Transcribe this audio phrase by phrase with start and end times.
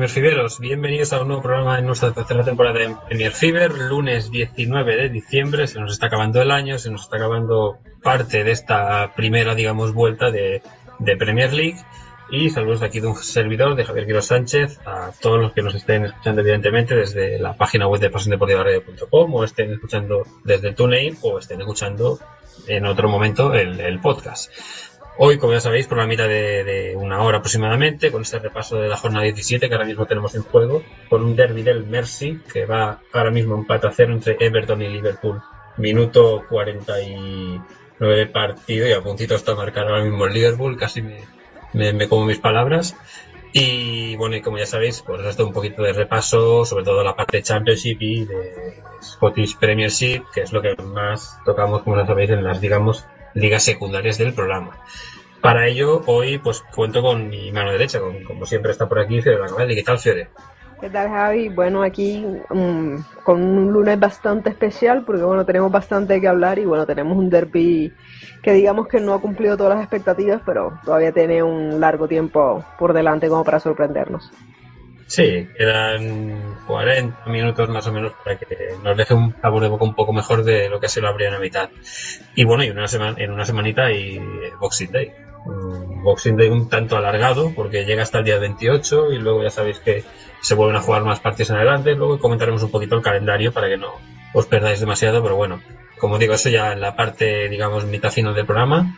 [0.00, 0.58] Premier Fiberos.
[0.60, 3.70] Bienvenidos a un nuevo programa en nuestra tercera temporada de Premier Fiber.
[3.70, 5.66] Lunes 19 de diciembre.
[5.66, 9.92] Se nos está acabando el año, se nos está acabando parte de esta primera, digamos,
[9.92, 10.62] vuelta de,
[11.00, 11.76] de Premier League.
[12.30, 15.74] Y saludos aquí de un servidor, de Javier Quiroz Sánchez, a todos los que nos
[15.74, 21.38] estén escuchando, evidentemente, desde la página web de pasiondeportivaradio.com o estén escuchando desde TuneIn o
[21.38, 22.18] estén escuchando
[22.66, 24.50] en otro momento el, el podcast.
[25.22, 28.88] Hoy, como ya sabéis, por la mitad de, una hora aproximadamente, con este repaso de
[28.88, 32.64] la jornada 17 que ahora mismo tenemos en juego, con un derby del Mercy que
[32.64, 35.42] va ahora mismo empate a cero entre Everton y Liverpool.
[35.76, 42.08] Minuto 49 de partido y a puntito está marcar ahora mismo el Liverpool, casi me
[42.08, 42.96] como mis palabras.
[43.52, 47.14] Y bueno, y como ya sabéis, pues esto un poquito de repaso, sobre todo la
[47.14, 52.06] parte de Championship y de Scottish Premiership, que es lo que más tocamos, como ya
[52.06, 53.04] sabéis, en las, digamos,
[53.34, 54.78] ligas secundarias del programa.
[55.40, 59.22] Para ello, hoy pues cuento con mi mano derecha, con, como siempre está por aquí
[59.22, 59.74] Fiore.
[59.74, 60.28] ¿Qué tal, Fiore?
[60.80, 61.50] ¿Qué tal, Javi?
[61.50, 66.64] Bueno, aquí um, con un lunes bastante especial porque, bueno, tenemos bastante que hablar y,
[66.64, 67.92] bueno, tenemos un derby
[68.42, 72.64] que digamos que no ha cumplido todas las expectativas, pero todavía tiene un largo tiempo
[72.78, 74.30] por delante como para sorprendernos.
[75.10, 78.46] Sí, quedan 40 minutos más o menos para que
[78.80, 81.26] nos deje un sabor de boca un poco mejor de lo que se lo habría
[81.26, 81.68] en la mitad.
[82.36, 84.20] Y bueno, y una semana, en una semanita y
[84.60, 85.10] Boxing Day.
[86.04, 89.80] Boxing Day un tanto alargado porque llega hasta el día 28 y luego ya sabéis
[89.80, 90.04] que
[90.42, 91.96] se vuelven a jugar más partidos en adelante.
[91.96, 93.94] Luego comentaremos un poquito el calendario para que no
[94.32, 95.60] os perdáis demasiado, pero bueno,
[95.98, 98.96] como digo, eso ya en la parte, digamos, mitad final del programa.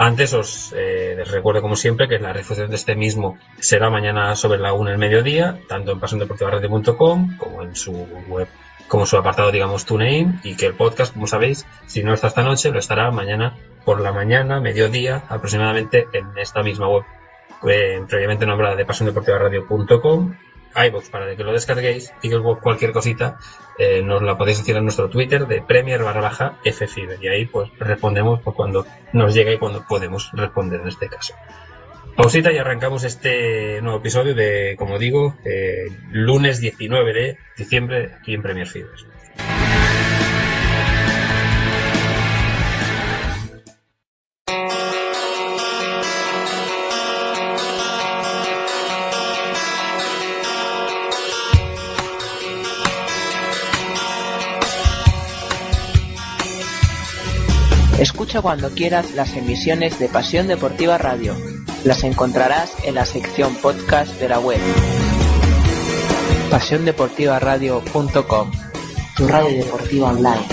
[0.00, 4.58] Antes os eh, recuerdo como siempre que la refusión de este mismo será mañana sobre
[4.58, 7.92] la 1 del mediodía, tanto en pasiondeportivaradio.com como en su
[8.26, 8.48] web,
[8.88, 12.42] como su apartado digamos TuneIn y que el podcast, como sabéis, si no está esta
[12.42, 17.04] noche, lo estará mañana por la mañana, mediodía, aproximadamente en esta misma web
[17.68, 20.34] eh, previamente nombrada de pasiondeportivaradio.com
[20.74, 22.30] iVoox para que lo descarguéis y
[22.62, 23.38] cualquier cosita
[23.78, 27.46] eh, nos la podéis decir en nuestro Twitter de Premier barra baja FFiber y ahí
[27.46, 31.34] pues respondemos por cuando nos llega y cuando podemos responder en este caso.
[32.16, 38.34] Pausita y arrancamos este nuevo episodio de, como digo, eh, lunes 19 de diciembre aquí
[38.34, 39.06] en Premier Fibers.
[58.00, 61.36] Escucha cuando quieras las emisiones de Pasión Deportiva Radio.
[61.84, 64.58] Las encontrarás en la sección podcast de la web.
[66.50, 68.50] pasiondeportivaradio.com
[69.18, 70.46] Tu radio deportiva online.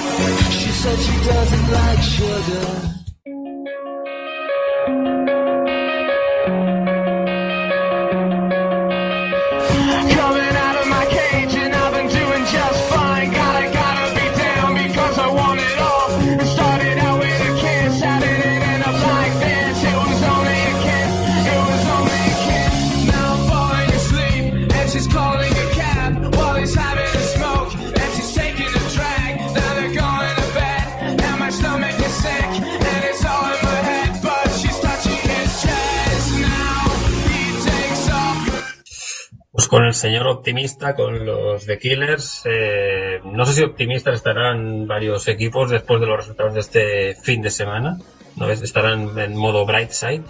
[39.97, 45.99] Señor optimista, con los The Killers, eh, no sé si optimistas estarán varios equipos después
[45.99, 47.97] de los resultados de este fin de semana,
[48.35, 48.49] ¿no?
[48.49, 50.23] estarán en modo bright side,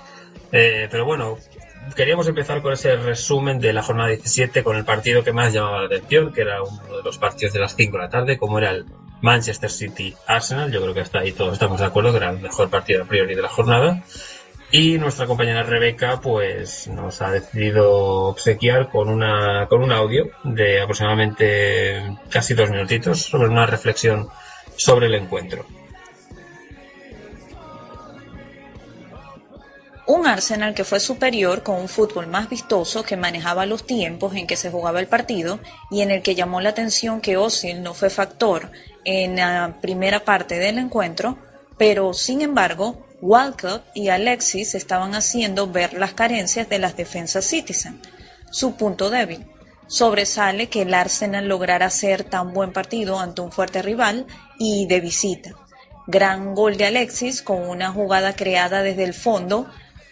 [0.51, 1.37] eh, pero bueno,
[1.95, 5.81] queríamos empezar con ese resumen de la jornada 17 con el partido que más llamaba
[5.81, 8.57] la atención, que era uno de los partidos de las 5 de la tarde, como
[8.57, 8.85] era el
[9.21, 12.39] Manchester City Arsenal, yo creo que hasta ahí todos estamos de acuerdo que era el
[12.39, 14.03] mejor partido a priori de la jornada.
[14.69, 17.89] Y nuestra compañera Rebeca, pues, nos ha decidido
[18.27, 24.27] obsequiar con una, con un audio de aproximadamente casi dos minutitos sobre una reflexión
[24.75, 25.65] sobre el encuentro.
[30.05, 34.47] Un Arsenal que fue superior con un fútbol más vistoso que manejaba los tiempos en
[34.47, 35.59] que se jugaba el partido
[35.91, 38.71] y en el que llamó la atención que Osil no fue factor
[39.03, 41.37] en la primera parte del encuentro,
[41.77, 47.99] pero sin embargo Walcott y Alexis estaban haciendo ver las carencias de las defensas Citizen,
[48.51, 49.45] su punto débil.
[49.87, 54.27] Sobresale que el Arsenal lograra hacer tan buen partido ante un fuerte rival
[54.59, 55.51] y de visita.
[56.05, 59.67] Gran gol de Alexis con una jugada creada desde el fondo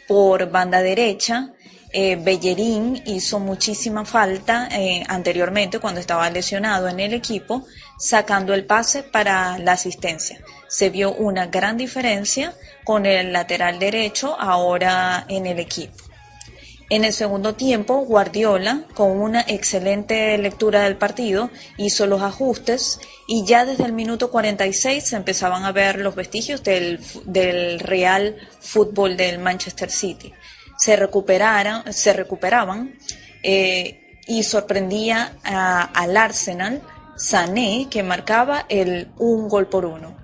[0.07, 1.51] por banda derecha.
[1.91, 7.65] Eh, Bellerín hizo muchísima falta eh, anteriormente cuando estaba lesionado en el equipo,
[7.97, 10.41] sacando el pase para la asistencia.
[10.67, 12.53] Se vio una gran diferencia
[12.85, 16.05] con el lateral derecho ahora en el equipo.
[16.89, 23.43] En el segundo tiempo, Guardiola, con una excelente lectura del partido, hizo los ajustes y
[23.43, 29.17] ya desde el minuto 46 se empezaban a ver los vestigios del, del real fútbol
[29.17, 30.31] del Manchester City.
[30.77, 32.95] Se, recuperaran, se recuperaban
[33.41, 36.83] eh, y sorprendía a, al Arsenal
[37.17, 40.14] Sané, que marcaba el un gol por uno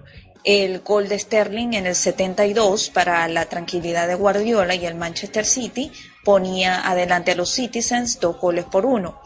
[0.44, 5.46] el gol de Sterling en el 72 para la tranquilidad de Guardiola y el Manchester
[5.46, 5.92] City
[6.24, 9.22] ponía adelante a los Citizens dos goles por uno.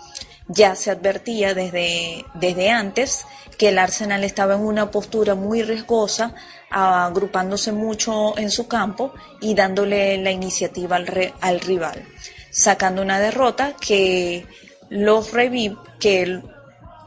[0.47, 3.25] Ya se advertía desde, desde antes
[3.57, 6.35] que el Arsenal estaba en una postura muy riesgosa,
[6.69, 12.05] agrupándose mucho en su campo y dándole la iniciativa al, al rival,
[12.51, 14.45] sacando una derrota que
[14.89, 15.31] los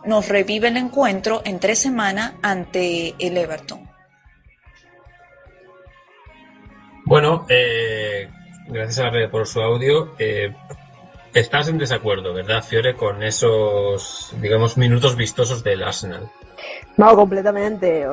[0.04, 3.87] nos revive el encuentro en tres semanas ante el Everton.
[7.08, 8.28] Bueno, eh,
[8.66, 10.10] gracias a Red por su audio.
[10.18, 10.54] Eh,
[11.32, 16.28] estás en desacuerdo, ¿verdad, Fiore, con esos, digamos, minutos vistosos del Arsenal?
[16.98, 18.06] No, completamente.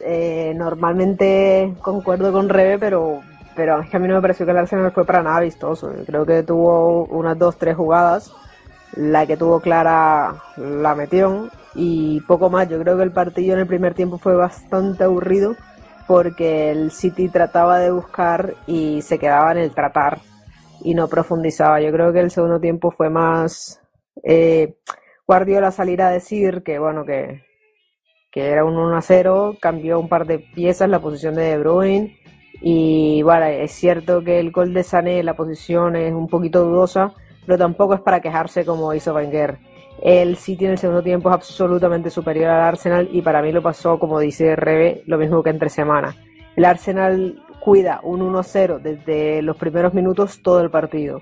[0.00, 3.20] Eh, normalmente concuerdo con Rebe, pero,
[3.54, 5.92] pero es que a mí no me pareció que el Arsenal fue para nada vistoso.
[6.06, 8.32] Creo que tuvo unas dos, tres jugadas.
[8.96, 12.70] La que tuvo clara la metió y poco más.
[12.70, 15.56] Yo creo que el partido en el primer tiempo fue bastante aburrido
[16.10, 20.18] porque el City trataba de buscar y se quedaba en el tratar
[20.82, 21.80] y no profundizaba.
[21.80, 23.80] Yo creo que el segundo tiempo fue más
[24.24, 24.74] eh,
[25.24, 27.44] Guardiola salir a decir que bueno que,
[28.32, 31.58] que era un 1 a 0, cambió un par de piezas la posición de De
[31.58, 32.18] Bruyne
[32.60, 37.14] y bueno, es cierto que el gol de Sané, la posición es un poquito dudosa,
[37.46, 39.60] pero tampoco es para quejarse como hizo Wenger.
[40.02, 43.62] El City en el segundo tiempo es absolutamente superior al Arsenal y para mí lo
[43.62, 46.16] pasó, como dice Rebe, lo mismo que entre semana.
[46.56, 51.20] El Arsenal cuida un 1-0 desde los primeros minutos todo el partido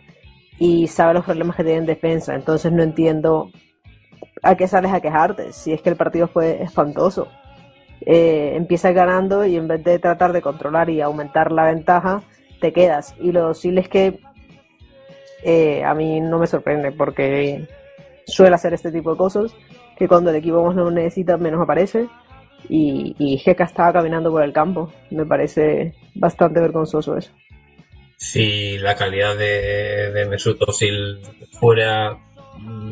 [0.59, 2.35] y sabe los problemas que tiene en defensa.
[2.35, 3.51] Entonces no entiendo
[4.43, 7.29] a qué sales a quejarte si es que el partido fue espantoso.
[8.07, 12.23] Eh, empiezas ganando y en vez de tratar de controlar y aumentar la ventaja,
[12.61, 13.15] te quedas.
[13.19, 14.21] Y lo decirles es que
[15.43, 17.67] eh, a mí no me sorprende porque
[18.29, 19.55] suele hacer este tipo de cosas,
[19.97, 22.09] que cuando el equipo más no lo necesita, menos aparece.
[22.69, 24.93] Y, y estaba caminando por el campo.
[25.11, 27.31] Me parece bastante vergonzoso eso.
[28.17, 31.21] Si la calidad de, de Mesut Özil
[31.53, 32.19] fuera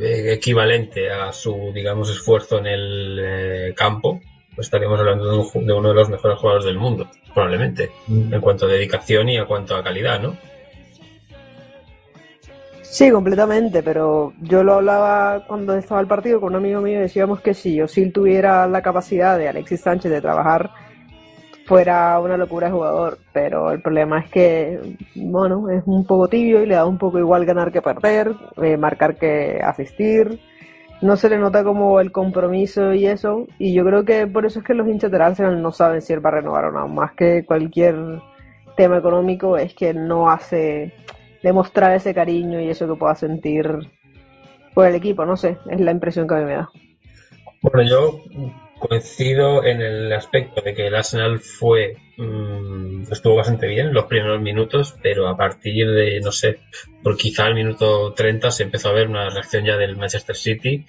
[0.01, 4.21] eh, equivalente a su, digamos, esfuerzo en el eh, campo,
[4.55, 8.35] pues estaríamos hablando de, un, de, uno de los mejores jugadores del mundo, probablemente, mm.
[8.35, 10.37] en cuanto a dedicación y en cuanto a calidad, ¿no?
[12.89, 17.03] Sí, completamente, pero yo lo hablaba cuando estaba el partido con un amigo mío y
[17.03, 20.71] decíamos que si Osil tuviera la capacidad de Alexis Sánchez de trabajar,
[21.67, 26.63] fuera una locura de jugador, pero el problema es que, bueno, es un poco tibio
[26.63, 30.41] y le da un poco igual ganar que perder, eh, marcar que asistir,
[31.03, 34.61] no se le nota como el compromiso y eso, y yo creo que por eso
[34.61, 36.89] es que los hinchas del Arsenal no saben si él va a renovar o no,
[36.89, 37.97] más que cualquier
[38.77, 40.95] tema económico, es que no hace
[41.43, 43.67] demostrar ese cariño y eso que pueda sentir
[44.75, 46.71] por el equipo, no sé, es la impresión que a mí me da.
[47.63, 48.21] Bueno, yo
[48.79, 54.41] coincido en el aspecto de que el Arsenal fue mmm, estuvo bastante bien los primeros
[54.41, 56.61] minutos, pero a partir de, no sé,
[57.03, 60.87] por quizá el minuto 30 se empezó a ver una reacción ya del Manchester City,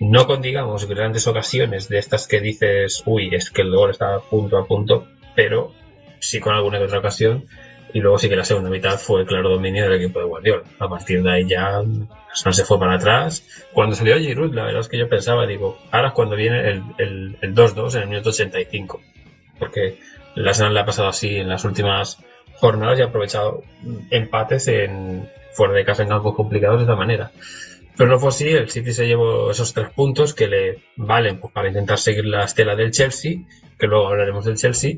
[0.00, 4.18] no con, digamos, grandes ocasiones de estas que dices, uy, es que el gol está
[4.18, 5.72] punto a punto, pero
[6.20, 7.46] sí con alguna otra ocasión
[7.94, 10.64] y luego sí que la segunda mitad fue el claro dominio del equipo de Guardiola.
[10.80, 13.46] A partir de ahí ya no se fue para atrás.
[13.72, 17.38] Cuando salió Giroud, la verdad es que yo pensaba, digo, ahora es cuando viene el
[17.40, 19.00] 2-2 el, en el minuto 85.
[19.60, 20.00] Porque
[20.34, 22.18] el Arsenal le ha pasado así en las últimas
[22.54, 23.62] jornadas y ha aprovechado
[24.10, 27.30] empates en fuera de casa en campos complicados de esta manera.
[27.96, 31.52] Pero no fue así, el City se llevó esos tres puntos que le valen pues,
[31.52, 33.34] para intentar seguir la estela del Chelsea,
[33.78, 34.96] que luego hablaremos del Chelsea,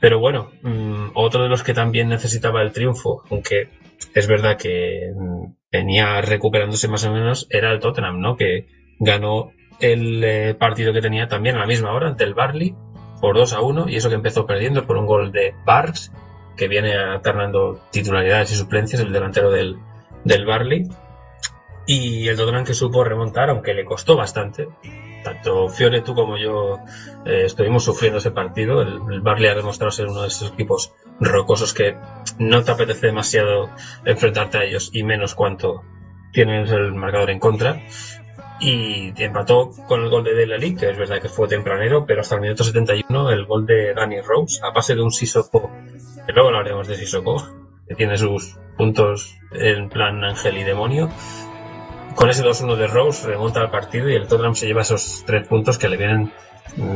[0.00, 3.68] Pero bueno, mm, otro de los que también necesitaba el triunfo, aunque
[4.14, 8.36] es verdad que mm, venía recuperándose más o menos, era el Tottenham, ¿no?
[8.36, 8.66] Que
[9.00, 12.74] ganó el eh, partido que tenía también a la misma hora ante el Barley
[13.20, 16.12] por 2 a 1 y eso que empezó perdiendo por un gol de Barks
[16.56, 19.78] que viene alternando titularidades y suplencias el delantero del,
[20.24, 20.88] del Barley
[21.86, 24.68] y el Tottenham que supo remontar aunque le costó bastante
[25.22, 26.78] tanto Fiore tú como yo
[27.24, 30.92] eh, estuvimos sufriendo ese partido el, el, Barley ha demostrado ser uno de esos equipos
[31.20, 31.96] rocosos que
[32.38, 33.70] no te apetece demasiado
[34.04, 35.82] enfrentarte a ellos y menos cuanto
[36.32, 37.82] tienes el marcador en contra
[38.60, 42.34] y empató con el gol de Delali, que es verdad que fue tempranero, pero hasta
[42.34, 45.70] el minuto 71 el gol de Danny Rose, a pase de un Sissoko,
[46.26, 47.36] que luego hablaremos de Sissoko,
[47.86, 51.08] que tiene sus puntos en plan ángel y demonio.
[52.18, 55.46] Con ese 2-1 de Rose remonta al partido y el Tottenham se lleva esos tres
[55.46, 56.32] puntos que le vienen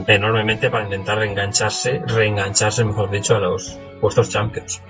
[0.09, 4.83] enormemente para intentar reengancharse, reengancharse, mejor dicho, a los puestos champions.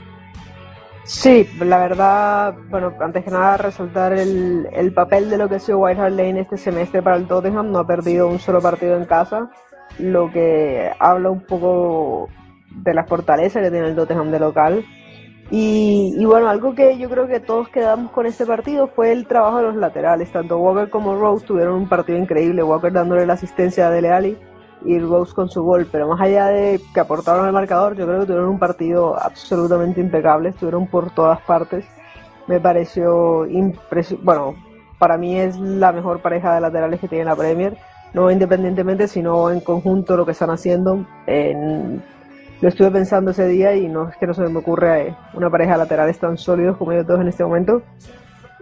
[1.05, 5.59] Sí, la verdad, bueno, antes que nada resaltar el, el papel de lo que ha
[5.59, 9.05] sido White Lane este semestre para el Tottenham, no ha perdido un solo partido en
[9.05, 9.51] casa,
[9.99, 12.31] lo que habla un poco
[12.71, 14.85] de la fortaleza que tiene el Tottenham de local.
[15.55, 19.59] Y, bueno, algo que yo creo que todos quedamos con este partido fue el trabajo
[19.59, 20.33] de los laterales.
[20.33, 22.63] Tanto Walker como Rose tuvieron un partido increíble.
[22.63, 24.39] Walker dándole la asistencia a Dele Alli
[24.87, 28.21] y Rose con su gol, pero más allá de que aportaron el marcador, yo creo
[28.21, 31.85] que tuvieron un partido absolutamente impecable, estuvieron por todas partes.
[32.47, 34.55] Me pareció impresionante, bueno,
[34.99, 37.77] para mí es la mejor pareja de laterales que tiene la Premier,
[38.15, 41.05] no independientemente, sino en conjunto lo que están haciendo.
[41.27, 42.03] En...
[42.63, 45.77] Lo estuve pensando ese día y no es que no se me ocurre una pareja
[45.77, 47.83] laterales tan sólidos como ellos dos en este momento.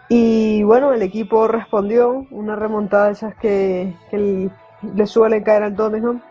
[0.09, 4.49] Y bueno, el equipo respondió, una remontada de esas que, que
[4.95, 6.23] le suele caer al Tottenham.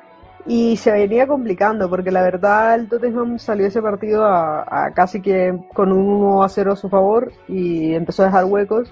[0.47, 5.21] Y se venía complicando porque la verdad el Tottenham salió ese partido a, a, casi
[5.21, 8.91] que con un 1 a 0 a su favor y empezó a dejar huecos.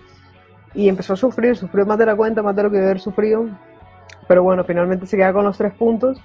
[0.76, 3.00] Y empezó a sufrir, sufrió más de la cuenta, más de lo que debe haber
[3.00, 3.48] sufrido,
[4.28, 6.22] pero bueno, finalmente se queda con los tres puntos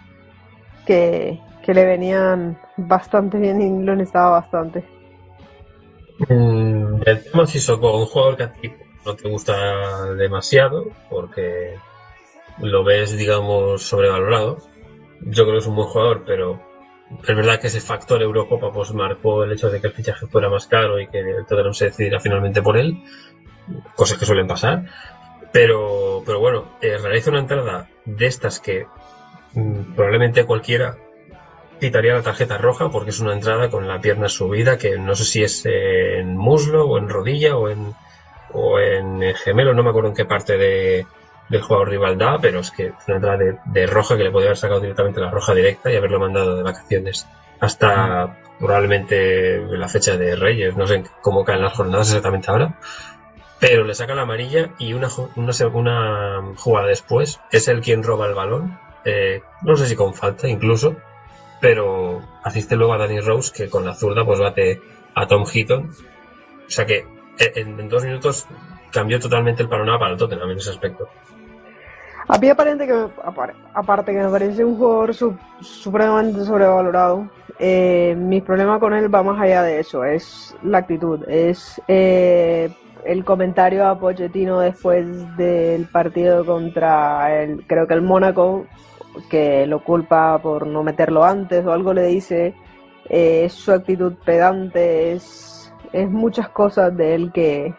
[0.85, 4.85] que, que le venían bastante bien y lo necesitaba bastante.
[6.28, 8.73] Mm, el tema Sissoko, un jugador que a ti
[9.04, 11.76] no te gusta demasiado porque
[12.59, 14.59] lo ves, digamos, sobrevalorado.
[15.21, 16.61] Yo creo que es un buen jugador, pero
[17.21, 20.49] es verdad que ese factor Eurocopa pues marcó el hecho de que el fichaje fuera
[20.49, 23.02] más caro y que el Tottenham se decidiera finalmente por él,
[23.95, 24.87] cosas que suelen pasar.
[25.52, 28.87] Pero, pero bueno, eh, realiza una entrada de estas que
[29.54, 30.97] mmm, probablemente cualquiera
[31.83, 35.25] quitaría la tarjeta roja porque es una entrada con la pierna subida que no sé
[35.25, 37.93] si es en muslo o en rodilla o en,
[38.53, 41.05] o en gemelo, no me acuerdo en qué parte de,
[41.49, 44.51] del jugador rival da, pero es que es una entrada de, roja que le podría
[44.51, 47.27] haber sacado directamente la roja directa y haberlo mandado de vacaciones
[47.59, 52.79] hasta probablemente la fecha de Reyes, no sé cómo caen las jornadas exactamente ahora,
[53.59, 58.27] pero le saca la amarilla y una, una, una jugada después es el quien roba
[58.27, 60.95] el balón, eh, no sé si con falta incluso,
[61.62, 64.81] pero asiste luego a Danny Rose que con la zurda pues bate
[65.14, 65.90] a Tom Heaton,
[66.66, 67.07] o sea que
[67.38, 68.47] en, en dos minutos
[68.90, 71.09] cambió totalmente el panorama para el Tottenham en ese aspecto.
[72.26, 73.07] A mí aparente que
[73.75, 75.14] aparte que me parece un jugador
[75.61, 77.28] supremamente sobrevalorado,
[77.61, 82.71] eh, mi problema con él va más allá de eso, es la actitud, es eh,
[83.04, 88.66] el comentario a Pochettino después del partido contra el, creo que el Mónaco,
[89.28, 92.54] que lo culpa por no meterlo antes o algo le dice,
[93.09, 97.75] eh, su actitud pedante, es, es muchas cosas de él que,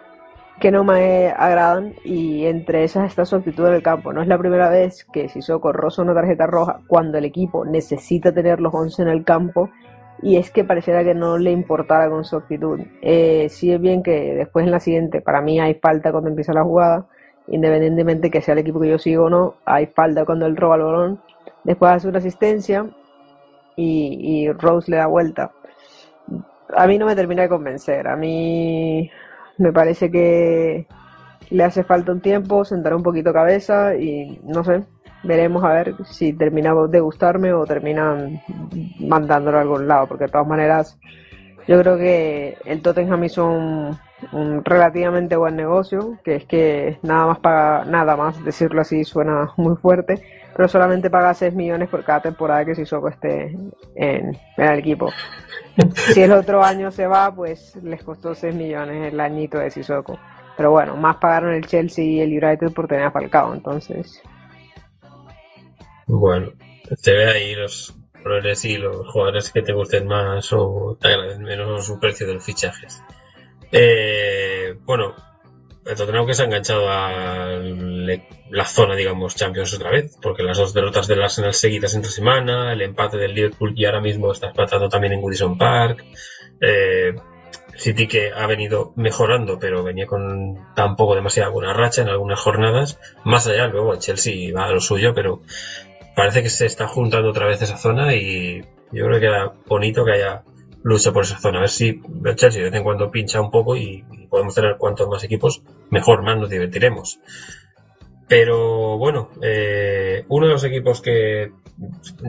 [0.60, 4.13] que no me agradan y entre esas está su actitud en el campo.
[4.13, 8.32] No es la primera vez que Sissoko roza una tarjeta roja cuando el equipo necesita
[8.32, 9.70] tener los 11 en el campo
[10.22, 12.80] y es que pareciera que no le importara con su actitud.
[13.02, 16.54] Eh, sí es bien que después en la siguiente, para mí hay falta cuando empieza
[16.54, 17.08] la jugada,
[17.48, 20.76] independientemente que sea el equipo que yo sigo o no, hay falta cuando él roba
[20.76, 21.22] el balón,
[21.64, 22.86] después hace una asistencia
[23.76, 25.52] y, Rose le da vuelta.
[26.76, 29.10] A mí no me termina de convencer, a mí
[29.58, 30.88] me parece que
[31.50, 34.84] le hace falta un tiempo, sentar un poquito cabeza y no sé,
[35.24, 38.42] veremos a ver si termina de gustarme o terminan
[39.00, 40.98] mandándolo a algún lado, porque de todas maneras
[41.68, 43.98] yo creo que el Tottenham hizo
[44.32, 49.51] un relativamente buen negocio, que es que nada más paga, nada más decirlo así suena
[49.58, 50.22] muy fuerte,
[50.56, 53.58] pero solamente paga 6 millones por cada temporada que Sissoko esté
[53.96, 55.10] en, el equipo.
[55.96, 60.20] Si el otro año se va, pues les costó 6 millones el añito de Sissoko.
[60.56, 64.22] Pero bueno, más pagaron el Chelsea y el United por tener a Falcao, entonces.
[66.06, 66.51] Bueno,
[66.96, 71.44] se ve ahí los colores y los jugadores que te gusten más o te agraden
[71.44, 73.03] menos su precio de los fichajes.
[73.75, 75.15] Eh, bueno,
[75.84, 77.60] el Tottenham que se ha enganchado a
[78.51, 82.72] la zona, digamos, Champions otra vez, porque las dos derrotas del Arsenal seguidas entre semana,
[82.72, 86.06] el empate del Liverpool y ahora mismo está empatando también en Goodison Park.
[86.62, 87.15] Eh,
[87.75, 93.00] City que ha venido mejorando, pero venía con tampoco demasiada buena racha en algunas jornadas.
[93.25, 95.42] Más allá, luego el Chelsea va a lo suyo, pero
[96.15, 98.62] parece que se está juntando otra vez esa zona y
[98.92, 100.44] yo creo que era bonito que haya
[100.84, 101.60] lucha por esa zona.
[101.60, 105.24] A ver si de vez en cuando pincha un poco y, podemos tener cuantos más
[105.24, 107.20] equipos, mejor, más nos divertiremos.
[108.28, 111.52] Pero bueno, eh, uno de los equipos que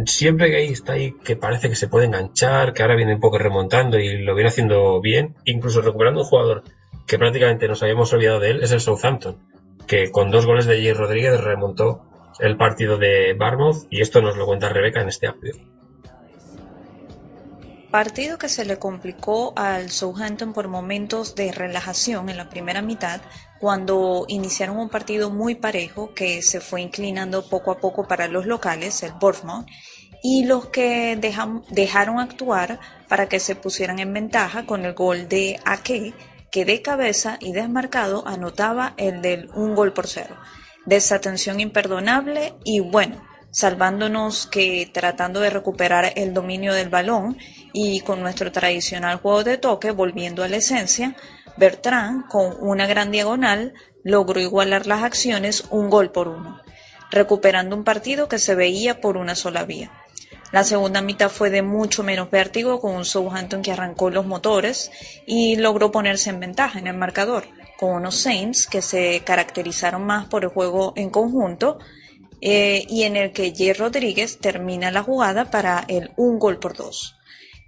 [0.07, 3.21] siempre que ahí está ahí, que parece que se puede enganchar, que ahora viene un
[3.21, 6.63] poco remontando y lo viene haciendo bien, incluso recuperando un jugador
[7.07, 9.39] que prácticamente nos habíamos olvidado de él, es el Southampton,
[9.87, 10.99] que con dos goles de J.
[10.99, 12.03] Rodríguez remontó
[12.41, 15.55] el partido de Barmouth y esto nos lo cuenta Rebeca en este audio.
[17.95, 23.21] Partido que se le complicó al Southampton por momentos de relajación en la primera mitad,
[23.61, 28.47] cuando iniciaron un partido muy parejo que se fue inclinando poco a poco para los
[28.47, 29.69] locales, el Bournemouth,
[30.25, 31.17] y los que
[31.71, 36.15] dejaron actuar para que se pusieran en ventaja con el gol de Ake,
[36.51, 40.35] que de cabeza y desmarcado anotaba el del un gol por cero.
[40.85, 43.23] Desatención imperdonable y bueno,
[43.55, 47.39] salvándonos que tratando de recuperar el dominio del balón
[47.73, 51.15] y con nuestro tradicional juego de toque volviendo a la esencia,
[51.57, 56.61] Bertrand con una gran diagonal logró igualar las acciones un gol por uno,
[57.13, 59.93] recuperando un partido que se veía por una sola vía.
[60.51, 64.91] La segunda mitad fue de mucho menos vértigo con un Southampton que arrancó los motores
[65.27, 67.45] y logró ponerse en ventaja en el marcador,
[67.79, 71.79] con unos Saints que se caracterizaron más por el juego en conjunto
[72.47, 73.73] eh, y en el que J.
[73.73, 77.17] Rodríguez termina la jugada para el un gol por dos.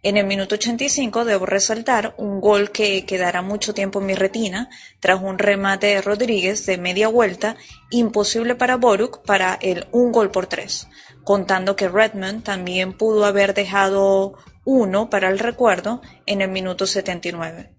[0.03, 4.69] En el minuto 85 debo resaltar un gol que quedará mucho tiempo en mi retina
[5.01, 7.57] tras un remate de Rodríguez de media vuelta
[7.91, 10.89] imposible para Boruk para el un gol por tres,
[11.25, 14.35] contando que Redmond también pudo haber dejado
[14.67, 17.71] uno para el recuerdo en el minuto 79.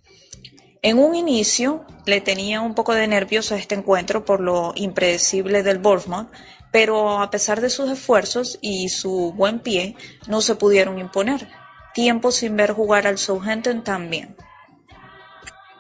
[0.82, 5.62] En un inicio le tenía un poco de nervios a este encuentro por lo impredecible
[5.62, 6.30] del Bournemouth,
[6.80, 9.96] pero a pesar de sus esfuerzos y su buen pie,
[10.28, 11.48] no se pudieron imponer.
[11.96, 14.36] Tiempo sin ver jugar al Southampton también.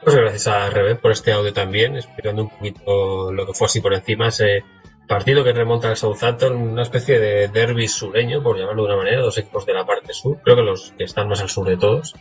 [0.03, 3.79] Pues gracias a Rebe por este audio también, explicando un poquito lo que fue así
[3.79, 4.63] por encima ese
[5.07, 9.21] partido que remonta al Southampton, una especie de derby sureño, por llamarlo de una manera,
[9.21, 11.77] dos equipos de la parte sur, creo que los que están más al sur de
[11.77, 12.15] todos.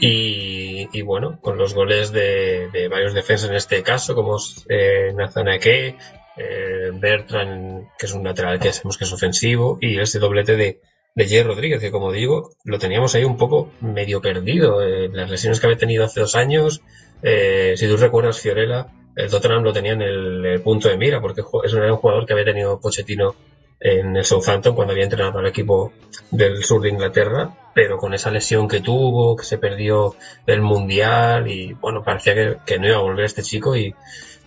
[0.00, 4.36] Y, bueno, con los goles de, varios defensas en este caso, como
[4.68, 5.96] eh, Nathan Ake,
[6.38, 10.80] eh, Bertrand, que es un lateral que sabemos que es ofensivo, y este doblete de,
[11.14, 14.82] de Rodríguez, que como digo, lo teníamos ahí un poco medio perdido.
[14.82, 16.80] Eh, las lesiones que había tenido hace dos años,
[17.22, 21.42] eh, si tú recuerdas, Fiorella, el Tottenham lo tenía en el, punto de mira, porque
[21.64, 23.34] es un, jugador que había tenido Pochettino
[23.80, 25.92] en el Southampton cuando había entrenado al equipo
[26.30, 30.14] del sur de Inglaterra, pero con esa lesión que tuvo, que se perdió
[30.46, 33.94] el Mundial y bueno, parecía que no iba a volver este chico y,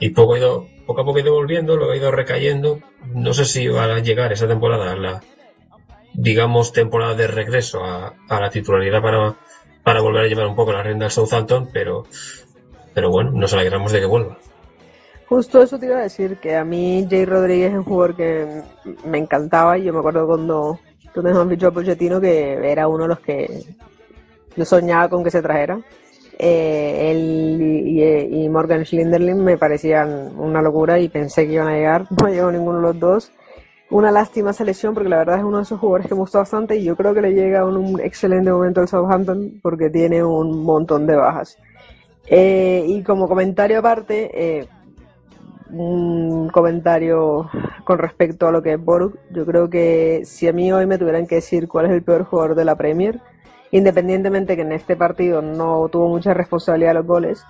[0.02, 2.80] y poco, ido, poco a poco ha ido volviendo, lo ha ido recayendo.
[3.14, 5.22] No sé si va a llegar esa temporada, la
[6.14, 9.36] digamos temporada de regreso a, la titularidad para,
[9.84, 12.06] para volver a llevar un poco la rienda al Southampton, pero,
[12.96, 14.40] pero bueno, nos alegramos de que vuelva.
[15.30, 18.64] Justo eso te iba a decir, que a mí Jay Rodríguez es un jugador que
[19.06, 20.80] me encantaba y yo me acuerdo cuando
[21.14, 23.64] tú me dicho a Pochettino que era uno de los que
[24.56, 25.80] yo soñaba con que se trajera
[26.40, 32.08] eh, él y, Morgan Schlinderlin me parecían una locura y pensé que iban a llegar.
[32.22, 33.32] No llegó ninguno de los dos.
[33.90, 36.78] Una lástima selección porque la verdad es uno de esos jugadores que me gustó bastante
[36.78, 41.06] y yo creo que le llega un, excelente momento al Southampton porque tiene un montón
[41.06, 41.58] de bajas.
[42.28, 44.68] Eh, y como comentario aparte, eh,
[45.72, 47.50] un comentario
[47.84, 48.80] con respecto a lo que es.
[49.32, 52.24] Yo creo que si a mí hoy me tuvieran que decir cuál es el peor
[52.24, 53.20] jugador de la Premier,
[53.72, 57.44] independientemente que en este partido no tuvo mucha responsabilidad los goles,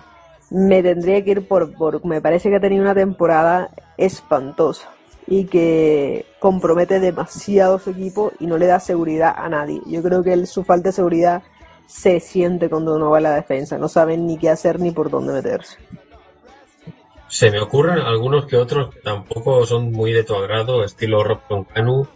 [0.50, 4.88] me tendría que ir por, por me parece que ha tenido una temporada espantosa
[5.26, 9.80] y que compromete demasiado su equipo y no le da seguridad a nadie.
[9.86, 11.42] Yo creo que su falta de seguridad
[11.86, 15.10] se siente cuando uno va a la defensa, no saben ni qué hacer ni por
[15.10, 15.78] dónde meterse.
[17.28, 21.40] Se me ocurren algunos que otros tampoco son muy de tu agrado, estilo Rob
[21.72, 22.06] Canu,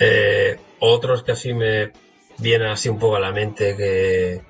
[0.00, 1.92] eh, otros que así me
[2.38, 4.40] viene así un poco a la mente que,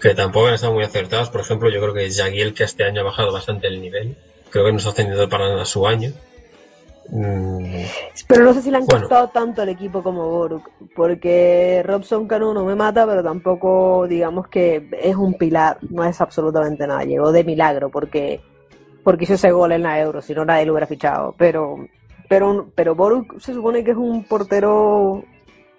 [0.00, 1.30] que tampoco han estado muy acertados.
[1.30, 4.16] Por ejemplo, yo creo que Jagiel, que este año ha bajado bastante el nivel,
[4.50, 6.12] creo que no está teniendo para nada su año.
[7.10, 7.84] Mm,
[8.26, 9.00] Pero no sé si le han Bueno.
[9.08, 14.48] costado tanto al equipo como Boruk, porque Robson Canu no me mata, pero tampoco digamos
[14.48, 17.04] que es un pilar, no es absolutamente nada.
[17.04, 18.40] Llegó de milagro porque,
[19.02, 21.34] porque hizo ese gol en la Euro, si no nadie lo hubiera fichado.
[21.38, 21.76] Pero,
[22.28, 25.24] pero, pero Boruk se supone que es un portero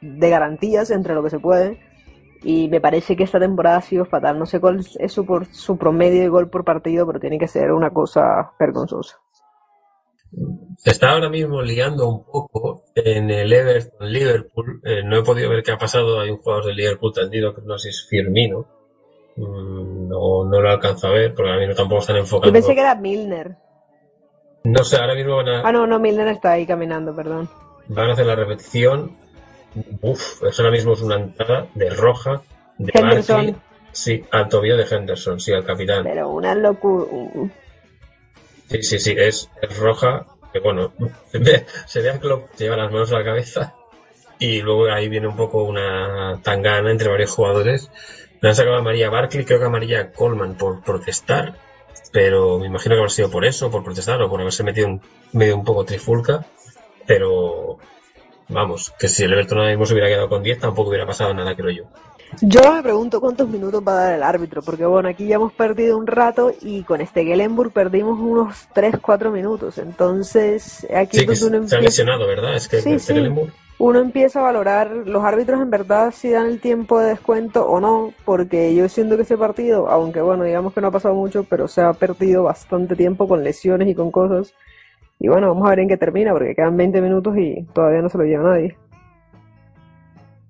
[0.01, 1.79] de garantías entre lo que se puede.
[2.41, 4.39] Y me parece que esta temporada ha sido fatal.
[4.39, 7.47] No sé cuál es su, por, su promedio de gol por partido, pero tiene que
[7.49, 9.17] ser una cosa vergonzosa.
[10.77, 14.79] Se está ahora mismo liando un poco en el Everton Liverpool.
[14.85, 16.19] Eh, no he podido ver qué ha pasado.
[16.21, 18.65] Hay un jugador del Liverpool tendido que no sé si es Firmino.
[19.35, 22.53] Mm, No, no lo alcanzo a ver porque ahora mismo tampoco están Yo enfocando.
[22.53, 23.57] pensé que era Milner.
[24.63, 27.49] No sé, ahora mismo van a, Ah, no, no, Milner está ahí caminando, perdón.
[27.87, 29.17] van a hacer la repetición.
[30.01, 32.41] Uf, eso ahora mismo es una entrada de roja
[32.77, 33.35] de Henderson.
[33.35, 33.55] Barkley.
[33.91, 36.03] Sí, al tobillo de Henderson, sí, al capitán.
[36.03, 37.05] Pero una locura.
[38.69, 40.25] Sí, sí, sí, es, es roja.
[40.53, 40.93] Que bueno,
[41.85, 43.75] se ve, a Klopp, lleva las manos a la cabeza.
[44.39, 47.91] Y luego ahí viene un poco una tangana entre varios jugadores.
[48.41, 51.55] Le han sacado a María Barkley, creo que a María Coleman por protestar.
[52.11, 54.99] Pero me imagino que habrá sido por eso, por protestar o por haberse metido
[55.33, 56.45] medio un poco trifulca.
[57.05, 57.79] Pero
[58.49, 61.33] vamos, que si el Everton ahora mismo se hubiera quedado con 10 tampoco hubiera pasado
[61.33, 61.83] nada, creo yo.
[62.41, 65.51] Yo me pregunto cuántos minutos va a dar el árbitro, porque bueno, aquí ya hemos
[65.53, 69.79] perdido un rato y con este Gellenburg perdimos unos 3-4 minutos.
[69.79, 72.55] Entonces, aquí Sí, es donde se uno ha empieza, lesionado, ¿verdad?
[72.55, 73.13] Es que Sí, el sí.
[73.79, 77.79] Uno empieza a valorar los árbitros en verdad si dan el tiempo de descuento o
[77.79, 81.45] no, porque yo siento que ese partido, aunque bueno, digamos que no ha pasado mucho,
[81.45, 84.53] pero se ha perdido bastante tiempo con lesiones y con cosas.
[85.19, 88.09] Y bueno, vamos a ver en qué termina, porque quedan 20 minutos y todavía no
[88.09, 88.77] se lo lleva nadie.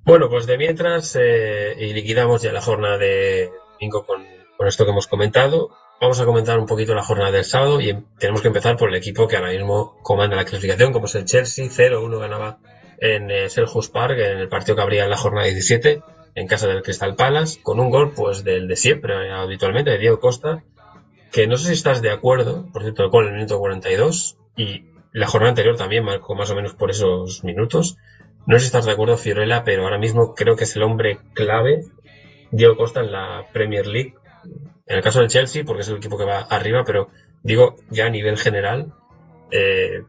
[0.05, 4.23] Bueno, pues de mientras, eh, y liquidamos ya la jornada de domingo con,
[4.57, 5.69] con esto que hemos comentado.
[6.01, 8.89] Vamos a comentar un poquito la jornada del sábado y em- tenemos que empezar por
[8.89, 11.65] el equipo que ahora mismo comanda la clasificación, como es el Chelsea.
[11.69, 12.59] 0-1 ganaba
[12.99, 16.01] en eh, Selhurst Park, en el partido que habría en la jornada 17,
[16.35, 20.19] en casa del Crystal Palace, con un gol pues del de siempre, habitualmente, de Diego
[20.19, 20.63] Costa,
[21.31, 24.37] que no sé si estás de acuerdo, por cierto, el gol en el minuto 42,
[24.59, 27.97] y la jornada anterior también marcó más o menos por esos minutos.
[28.45, 31.19] No sé si estás de acuerdo, Fiorella, pero ahora mismo creo que es el hombre
[31.33, 31.81] clave,
[32.51, 34.15] Diego Costa, en la Premier League.
[34.85, 37.09] En el caso del Chelsea, porque es el equipo que va arriba, pero
[37.43, 38.91] digo ya a nivel general,
[39.51, 40.03] eh,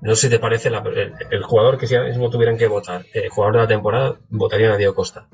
[0.00, 2.68] no sé si te parece la- el, el jugador que si ahora mismo tuvieran que
[2.68, 5.26] votar, el jugador de la temporada, votarían a Diego Costa.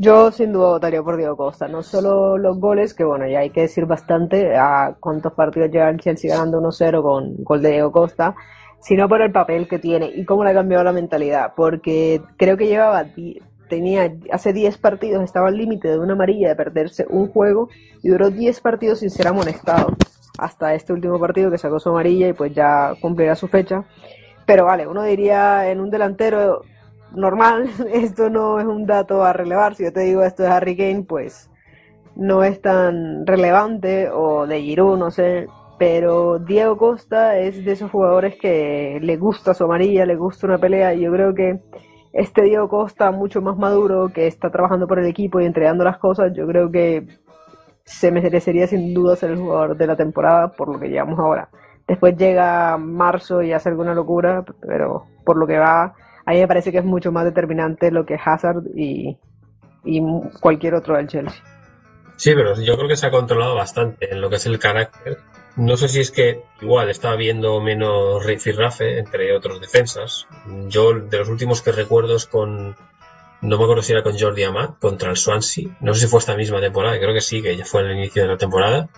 [0.00, 3.50] Yo sin duda votaría por Diego Costa, no solo los goles, que bueno, ya hay
[3.50, 7.90] que decir bastante a cuántos partidos lleva el Chelsea ganando 1-0 con gol de Diego
[7.90, 8.36] Costa,
[8.78, 12.56] sino por el papel que tiene y cómo le ha cambiado la mentalidad, porque creo
[12.56, 13.06] que llevaba,
[13.68, 17.68] tenía, hace 10 partidos estaba al límite de una amarilla de perderse un juego
[18.00, 19.96] y duró 10 partidos sin ser amonestado,
[20.38, 23.82] hasta este último partido que sacó su amarilla y pues ya cumplirá su fecha.
[24.46, 26.62] Pero vale, uno diría en un delantero
[27.12, 29.74] normal, esto no es un dato a relevar.
[29.74, 31.50] Si yo te digo esto de Harry Kane, pues
[32.16, 35.46] no es tan relevante, o de Giroud, no sé.
[35.78, 40.58] Pero Diego Costa es de esos jugadores que le gusta su amarilla, le gusta una
[40.58, 41.60] pelea, y yo creo que
[42.12, 45.98] este Diego Costa, mucho más maduro, que está trabajando por el equipo y entregando las
[45.98, 47.06] cosas, yo creo que
[47.84, 51.48] se merecería sin duda ser el jugador de la temporada por lo que llevamos ahora.
[51.86, 55.94] Después llega marzo y hace alguna locura, pero por lo que va,
[56.28, 59.16] a mí me parece que es mucho más determinante lo que Hazard y,
[60.40, 61.42] cualquier otro del Chelsea.
[62.16, 65.20] Sí, pero yo creo que se ha controlado bastante en lo que es el carácter.
[65.56, 70.26] No sé si es que igual estaba viendo menos rifirrafe entre otros defensas.
[70.66, 72.76] Yo de los últimos que recuerdo es con,
[73.40, 75.78] no me acuerdo si era con Jordi Amat contra el Swansea.
[75.80, 78.20] No sé si fue esta misma temporada, creo que sí, que ya fue el inicio
[78.20, 78.90] de la temporada.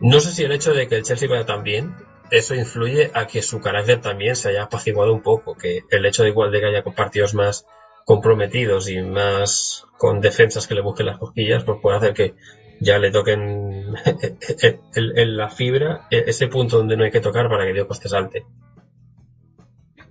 [0.00, 1.94] No sé si el hecho de que el Chelsea vaya tan bien,
[2.30, 6.22] eso influye a que su carácter también se haya apaciguado un poco, que el hecho
[6.22, 7.66] de igual de que haya partidos más
[8.04, 12.34] comprometidos y más con defensas que le busquen las cosquillas, pues puede hacer que
[12.80, 13.94] ya le toquen
[14.94, 18.08] en, la fibra e- ese punto donde no hay que tocar para que Diego Costa
[18.08, 18.46] salte.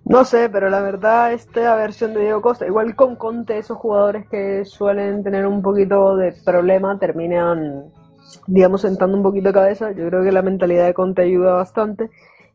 [0.03, 4.27] No sé, pero la verdad, esta versión de Diego Costa, igual con Conte, esos jugadores
[4.29, 7.91] que suelen tener un poquito de problema, terminan,
[8.47, 9.91] digamos, sentando un poquito de cabeza.
[9.91, 12.09] Yo creo que la mentalidad de Conte ayuda bastante.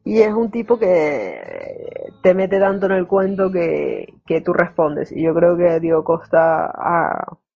[0.05, 5.13] Y es un tipo que te mete tanto en el cuento que, que tú respondes.
[5.13, 6.73] Y yo creo que Diego Costa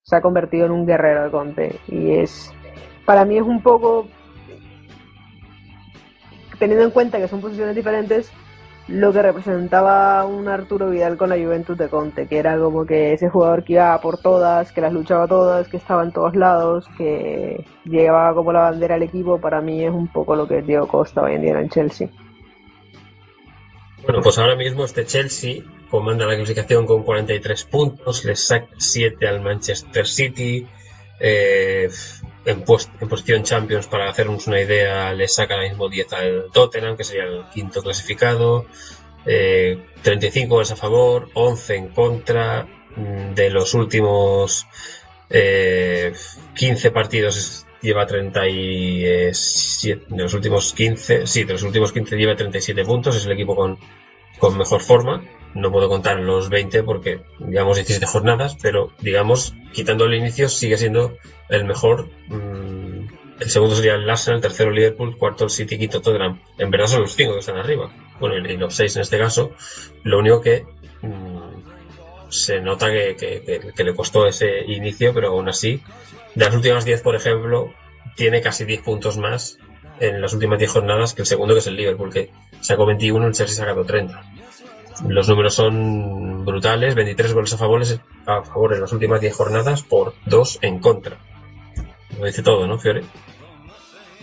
[0.03, 1.81] se ha convertido en un guerrero de Conte.
[1.89, 2.53] Y es,
[3.07, 4.07] para mí es un poco,
[6.59, 8.31] teniendo en cuenta que son posiciones diferentes,
[8.89, 13.15] lo que representaba un Arturo Vidal con la Juventus de Conte, que era como que
[13.15, 16.87] ese jugador que iba por todas, que las luchaba todas, que estaba en todos lados,
[16.99, 20.87] que llevaba como la bandera al equipo, para mí es un poco lo que Diego
[20.87, 22.09] Costa hoy en día en el Chelsea.
[24.03, 29.27] Bueno, pues ahora mismo este Chelsea comanda la clasificación con 43 puntos, le saca 7
[29.27, 30.67] al Manchester City,
[31.21, 31.89] eh,
[32.45, 36.45] en, puest- en posición Champions, para hacernos una idea, le saca ahora mismo 10 al
[36.53, 38.67] Tottenham, que sería el quinto clasificado,
[39.27, 44.67] eh, 35 goles a favor, 11 en contra, mm, de los últimos
[45.31, 46.13] eh,
[46.55, 52.37] 15 partidos es- lleva 37, de los últimos 15, sí, de los últimos 15 lleva
[52.37, 53.79] 37 puntos, es el equipo con,
[54.39, 55.23] con mejor forma.
[55.55, 60.77] No puedo contar los 20 porque digamos 17 jornadas, pero digamos, quitando el inicio, sigue
[60.77, 61.17] siendo
[61.49, 62.09] el mejor.
[62.29, 62.85] mm,
[63.41, 66.41] el segundo sería el Arsenal, el tercero Liverpool, cuarto el City, quinto Tottenham.
[66.59, 67.91] En verdad son los cinco que están arriba.
[68.21, 69.53] Bueno, y los seis en este caso.
[70.05, 70.65] Lo único que
[71.03, 75.81] mm, se nota que, que- que- que le costó ese inicio, pero aún así,
[76.35, 77.73] de las últimas 10, por ejemplo,
[78.17, 79.59] tiene casi 10 puntos más
[80.01, 83.27] en las últimas 10 jornadas que el segundo, que es el Liverpool, que sacó 21,
[83.27, 84.23] el Chelsea sacado 30.
[85.09, 87.83] Los números son brutales, 23 goles a favor,
[88.27, 91.17] a favor en las últimas 10 jornadas por 2 en contra.
[92.19, 93.03] Lo dice todo, ¿no, Fiore?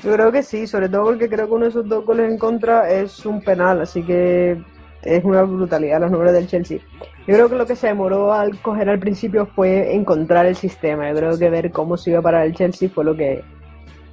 [0.04, 2.38] Yo creo que sí, sobre todo porque creo que uno de esos dos goles en
[2.38, 4.60] contra es un penal, así que
[5.04, 6.80] es una brutalidad los números del Chelsea.
[7.28, 11.10] Yo creo que lo que se demoró al coger al principio fue encontrar el sistema.
[11.10, 13.44] Yo creo que ver cómo se iba a parar el Chelsea fue lo que,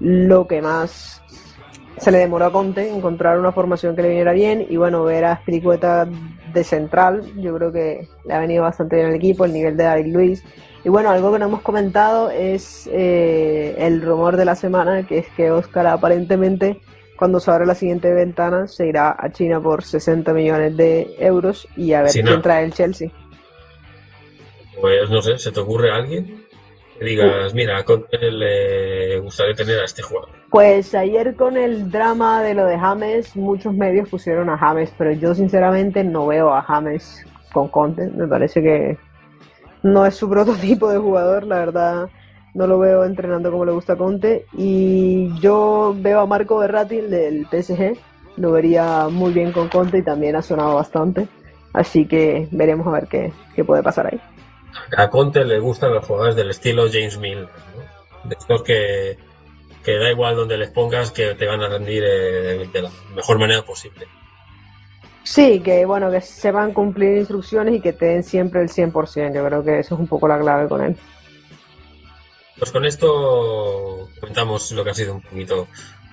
[0.00, 1.22] lo que más
[1.96, 5.24] se le demoró a Conte, encontrar una formación que le viniera bien y bueno, ver
[5.24, 6.06] a Spiricueta
[6.52, 9.84] de central, yo creo que le ha venido bastante bien al equipo, el nivel de
[9.84, 10.44] David Luis.
[10.84, 15.18] Y bueno, algo que no hemos comentado es eh, el rumor de la semana, que
[15.18, 16.80] es que Oscar aparentemente
[17.18, 21.66] cuando se abra la siguiente ventana se irá a China por 60 millones de euros
[21.76, 22.30] y a ver no.
[22.30, 23.10] quién trae el Chelsea.
[24.80, 26.46] Pues no sé, ¿se te ocurre alguien?
[26.96, 30.37] Que digas, mira, a Conte le gustaría tener a este jugador.
[30.50, 35.12] Pues ayer con el drama de lo de James, muchos medios pusieron a James, pero
[35.12, 38.08] yo sinceramente no veo a James con Conte.
[38.08, 38.98] Me parece que
[39.82, 42.08] no es su prototipo de jugador, la verdad.
[42.54, 44.46] No lo veo entrenando como le gusta a Conte.
[44.54, 47.98] Y yo veo a Marco Berratti, el del PSG.
[48.38, 51.28] Lo vería muy bien con Conte y también ha sonado bastante.
[51.74, 54.20] Así que veremos a ver qué, qué puede pasar ahí.
[54.96, 58.28] A Conte le gustan los jugadores del estilo James Mill, ¿no?
[58.28, 59.18] De estos que,
[59.88, 63.38] que da igual donde les pongas, que te van a rendir eh, de la mejor
[63.38, 64.06] manera posible.
[65.22, 69.34] Sí, que bueno, que sepan cumplir instrucciones y que te den siempre el 100%.
[69.34, 70.94] Yo creo que eso es un poco la clave con él.
[72.58, 75.68] Pues con esto comentamos lo que ha sido un poquito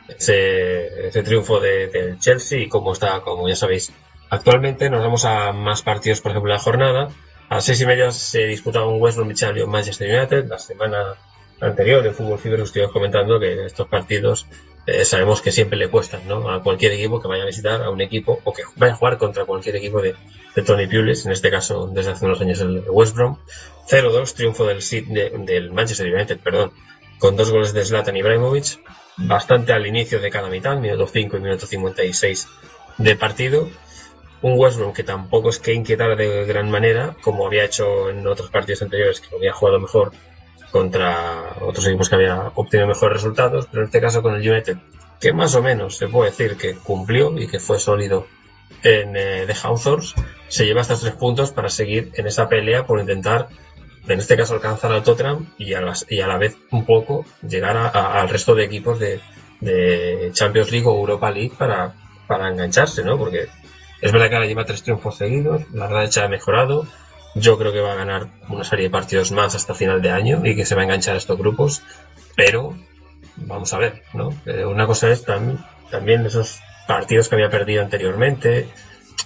[0.07, 3.91] ese, ese triunfo de- del Chelsea y cómo está, como ya sabéis.
[4.29, 7.09] Actualmente nos vamos a más partidos, por ejemplo, la jornada.
[7.49, 10.45] A las seis y media se disputaba un West Bromwich Albion Manchester United.
[10.47, 11.15] La semana
[11.61, 14.47] anterior en Fútbol os estuvimos comentando que estos partidos
[14.87, 16.49] eh, sabemos que siempre le cuestan ¿no?
[16.49, 19.17] a cualquier equipo que vaya a visitar a un equipo o que vaya a jugar
[19.17, 20.15] contra cualquier equipo de,
[20.55, 23.37] de Tony Pulis, en este caso desde hace unos años el West Brom.
[23.89, 26.71] 0-2, triunfo del, de- del Manchester United, perdón,
[27.19, 28.79] con dos goles de Zlatan Ibrahimovic,
[29.17, 32.47] bastante al inicio de cada mitad, minuto 5 y minuto 56
[32.97, 33.69] de partido.
[34.41, 38.27] Un West Brom que tampoco es que inquietara de gran manera, como había hecho en
[38.27, 40.11] otros partidos anteriores, que había jugado mejor
[40.71, 44.78] contra otros equipos que había obtenido mejores resultados, pero en este caso con el United,
[45.19, 48.28] que más o menos se puede decir que cumplió y que fue sólido
[48.84, 50.13] en eh, The Hawthorns,
[50.47, 53.47] se lleva estos tres puntos para seguir en esa pelea por intentar,
[54.08, 57.25] en este caso, alcanzar al Tottenham y a, las- y a la vez un poco
[57.47, 59.21] llegar a- a- al resto de equipos de,
[59.62, 61.93] de Champions League o Europa League para,
[62.28, 63.17] para engancharse, ¿no?
[63.17, 63.47] Porque
[64.01, 66.86] es verdad que ahora lleva tres triunfos seguidos, la racha ha mejorado,
[67.36, 70.41] yo creo que va a ganar una serie de partidos más hasta final de año
[70.45, 71.84] y que se va a enganchar a estos grupos,
[72.36, 72.76] pero
[73.36, 74.34] vamos a ver, ¿no?
[74.45, 78.69] Eh, una cosa es tam- también esos partidos que había perdido anteriormente.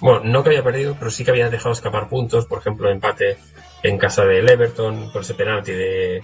[0.00, 3.36] Bueno, no que había perdido, pero sí que había dejado escapar puntos, por ejemplo, empate
[3.82, 6.22] en casa del Everton por ese penalti de,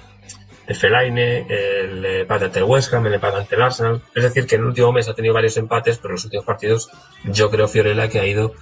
[0.66, 4.02] de Fellaini, el empate ante el West Ham, el empate ante el Arsenal.
[4.14, 6.46] Es decir, que en el último mes ha tenido varios empates, pero en los últimos
[6.46, 6.90] partidos
[7.24, 8.54] yo creo, Fiorella, que ha ido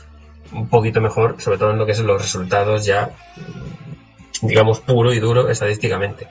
[0.53, 3.11] un poquito mejor, sobre todo en lo que es los resultados ya,
[4.43, 6.29] digamos, puro y duro estadísticamente.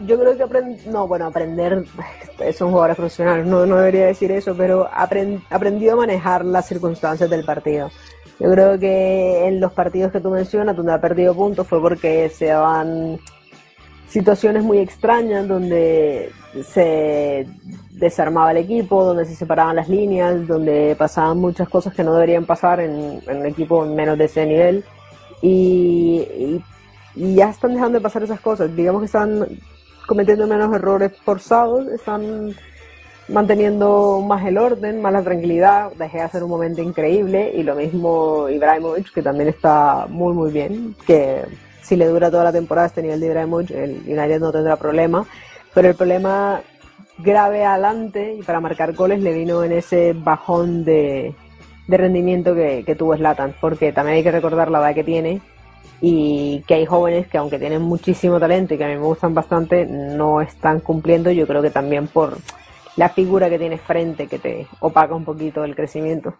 [0.00, 1.84] Yo creo que aprend no, bueno, aprender,
[2.56, 7.30] son jugadores profesionales, no, no debería decir eso, pero aprend aprendió a manejar las circunstancias
[7.30, 7.90] del partido.
[8.40, 12.28] Yo creo que en los partidos que tú mencionas, donde ha perdido puntos, fue porque
[12.28, 13.20] se daban
[14.14, 16.30] situaciones muy extrañas, donde
[16.62, 17.48] se
[17.90, 22.46] desarmaba el equipo, donde se separaban las líneas, donde pasaban muchas cosas que no deberían
[22.46, 24.84] pasar en, en un equipo menos de ese nivel.
[25.42, 26.64] Y, y,
[27.16, 28.74] y ya están dejando de pasar esas cosas.
[28.76, 29.48] Digamos que están
[30.06, 32.54] cometiendo menos errores forzados, están
[33.28, 35.90] manteniendo más el orden, más la tranquilidad.
[35.98, 40.52] Dejé de hacer un momento increíble y lo mismo Ibrahimovic, que también está muy, muy
[40.52, 40.94] bien.
[41.04, 41.42] Que
[41.84, 45.26] si le dura toda la temporada este nivel de Ibrahimovic, el United no tendrá problema.
[45.74, 46.62] Pero el problema
[47.18, 51.34] grave adelante y para marcar goles le vino en ese bajón de,
[51.86, 55.40] de rendimiento que, que tuvo Slatan, porque también hay que recordar la edad que tiene
[56.00, 59.34] y que hay jóvenes que aunque tienen muchísimo talento y que a mí me gustan
[59.34, 62.38] bastante, no están cumpliendo, yo creo que también por
[62.96, 66.34] la figura que tienes frente que te opaca un poquito el crecimiento.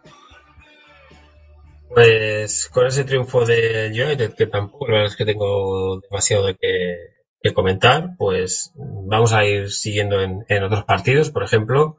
[1.95, 6.57] Pues con ese triunfo de United, que tampoco la verdad es que tengo demasiado de
[6.57, 11.31] que, comentar, pues vamos a ir siguiendo en, otros partidos.
[11.31, 11.97] Por ejemplo,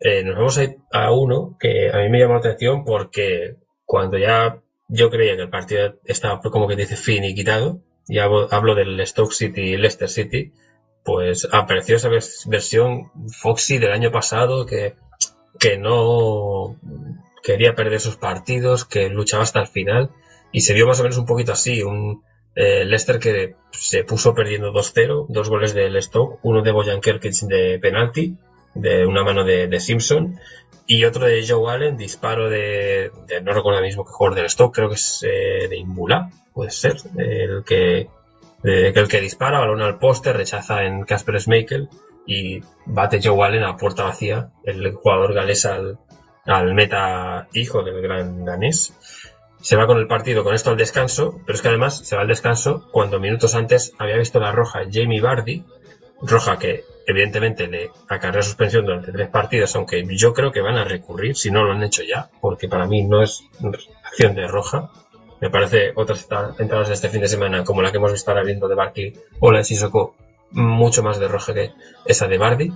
[0.00, 3.56] eh, nos vamos a ir a uno que a mí me llamó la atención porque
[3.84, 8.18] cuando ya yo creía que el partido estaba como que dice fin y quitado, y
[8.18, 10.52] hablo, del Stoke City y Leicester City,
[11.04, 14.94] pues apareció esa vers- versión Foxy del año pasado que,
[15.58, 16.76] que no
[17.46, 20.10] quería perder sus partidos, que luchaba hasta el final,
[20.50, 22.24] y se vio más o menos un poquito así, un
[22.56, 27.34] eh, Leicester que se puso perdiendo 2-0, dos goles del Stoke, uno de Bojan Kerkic
[27.42, 28.36] de penalti,
[28.74, 30.40] de una mano de, Simpson,
[30.88, 33.12] y otro de Joe Allen, disparo de,
[33.44, 36.72] no recuerdo ahora mismo qué jugador del Stoke, creo que es eh, de Imbula, puede
[36.72, 38.08] ser, el que
[38.64, 41.88] el que dispara, balón al poste, rechaza en Casper Schmeichel
[42.26, 46.00] y bate Joe Allen a puerta vacía, el jugador galés al,
[46.46, 48.94] al meta hijo del gran danés.
[49.60, 52.22] Se va con el partido con esto al descanso, pero es que además se va
[52.22, 55.64] al descanso cuando minutos antes había visto la roja Jamie Vardy,
[56.22, 60.84] roja que evidentemente le acarrea suspensión durante tres partidos, aunque yo creo que van a
[60.84, 63.44] recurrir, si no lo han hecho ya, porque para mí no es
[64.04, 64.90] acción de roja.
[65.40, 66.26] Me parece otras
[66.58, 69.12] entradas de este fin de semana, como la que hemos visto ahora viendo de Barkley
[69.40, 70.16] o la de Sissoko,
[70.50, 71.72] mucho más de roja que
[72.06, 72.72] esa de Bardi.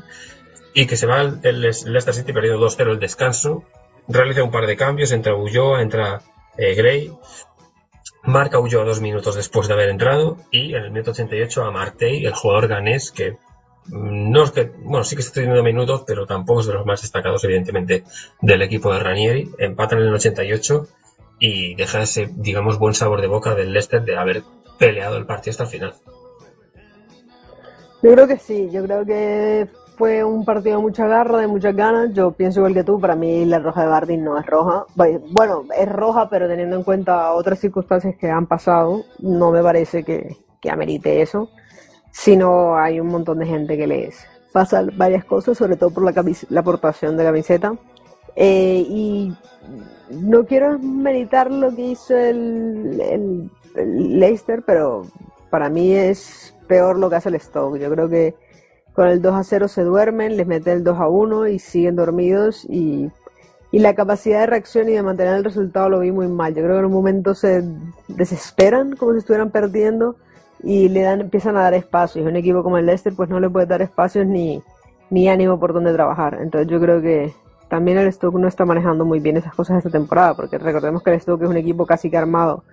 [0.74, 3.64] Y que se va el, Leicester City perdiendo 2-0 el descanso,
[4.08, 6.22] realiza un par de cambios, entra Ulloa, entra
[6.56, 7.12] eh, Gray,
[8.24, 12.24] marca Ulloa dos minutos después de haber entrado y en el minuto 88 a Martey,
[12.24, 13.32] el jugador ganés que
[13.86, 16.86] mm, no es que, bueno, sí que está teniendo minutos, pero tampoco es de los
[16.86, 18.04] más destacados, evidentemente,
[18.40, 19.50] del equipo de Ranieri.
[19.58, 20.86] Empatan en el 88
[21.38, 24.42] y deja ese, digamos, buen sabor de boca del Leicester de haber
[24.78, 25.94] peleado el partido hasta el final.
[28.02, 29.68] Yo creo que sí, yo creo que
[30.00, 32.14] fue un partido de mucha garra, de muchas ganas.
[32.14, 34.86] Yo pienso igual que tú, para mí la roja de Bardi no es roja.
[34.94, 40.02] Bueno, es roja, pero teniendo en cuenta otras circunstancias que han pasado, no me parece
[40.02, 41.50] que, que amerite eso.
[42.10, 46.24] Sino hay un montón de gente que les pasa varias cosas, sobre todo por la,
[46.48, 47.74] la aportación de camiseta.
[48.36, 49.36] Eh, y
[50.08, 55.02] no quiero meditar lo que hizo el, el Leicester, pero
[55.50, 57.78] para mí es peor lo que hace el Stoke.
[57.78, 58.34] Yo creo que
[58.94, 61.96] con el 2 a 0 se duermen, les mete el 2 a 1 y siguen
[61.96, 63.10] dormidos y,
[63.72, 66.54] y la capacidad de reacción y de mantener el resultado lo vi muy mal.
[66.54, 67.64] Yo creo que en un momento se
[68.08, 70.16] desesperan como si estuvieran perdiendo
[70.62, 72.26] y le dan, empiezan a dar espacios.
[72.26, 74.62] Un equipo como el Leicester pues no le puede dar espacios ni,
[75.10, 76.38] ni ánimo por donde trabajar.
[76.40, 77.32] Entonces yo creo que
[77.68, 81.12] también el Stoke no está manejando muy bien esas cosas esta temporada, porque recordemos que
[81.12, 82.64] el Stoke es un equipo casi que armado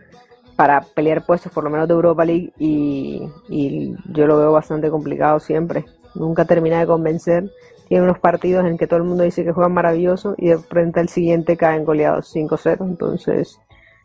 [0.56, 4.90] para pelear puestos por lo menos de Europa League y, y yo lo veo bastante
[4.90, 5.86] complicado siempre.
[6.18, 7.52] Nunca termina de convencer.
[7.88, 11.00] Tiene unos partidos en que todo el mundo dice que juegan maravilloso y de frente
[11.00, 12.78] al siguiente caen goleados 5-0.
[12.82, 13.60] Entonces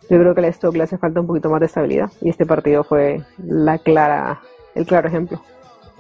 [0.09, 2.46] yo creo que al Stoke le hace falta un poquito más de estabilidad y este
[2.46, 4.40] partido fue la clara,
[4.75, 5.42] el claro ejemplo.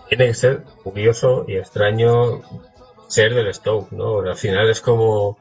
[0.08, 2.42] Tiene que ser curioso y extraño
[3.08, 4.20] ser del Stoke, ¿no?
[4.20, 5.38] Al final es como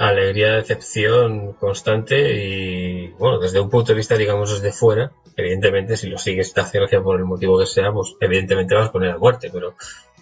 [0.00, 6.08] alegría, decepción constante y, bueno, desde un punto de vista, digamos, desde fuera, evidentemente, si
[6.08, 9.10] lo sigues te hace gracia por el motivo que sea, pues evidentemente vas a poner
[9.10, 9.74] a muerte, pero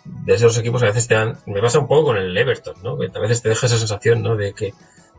[0.04, 2.98] de esos equipos a veces te dan, me pasa un poco con el Everton, ¿no?
[2.98, 4.36] Que a veces te deja esa sensación, ¿no?
[4.36, 4.74] De que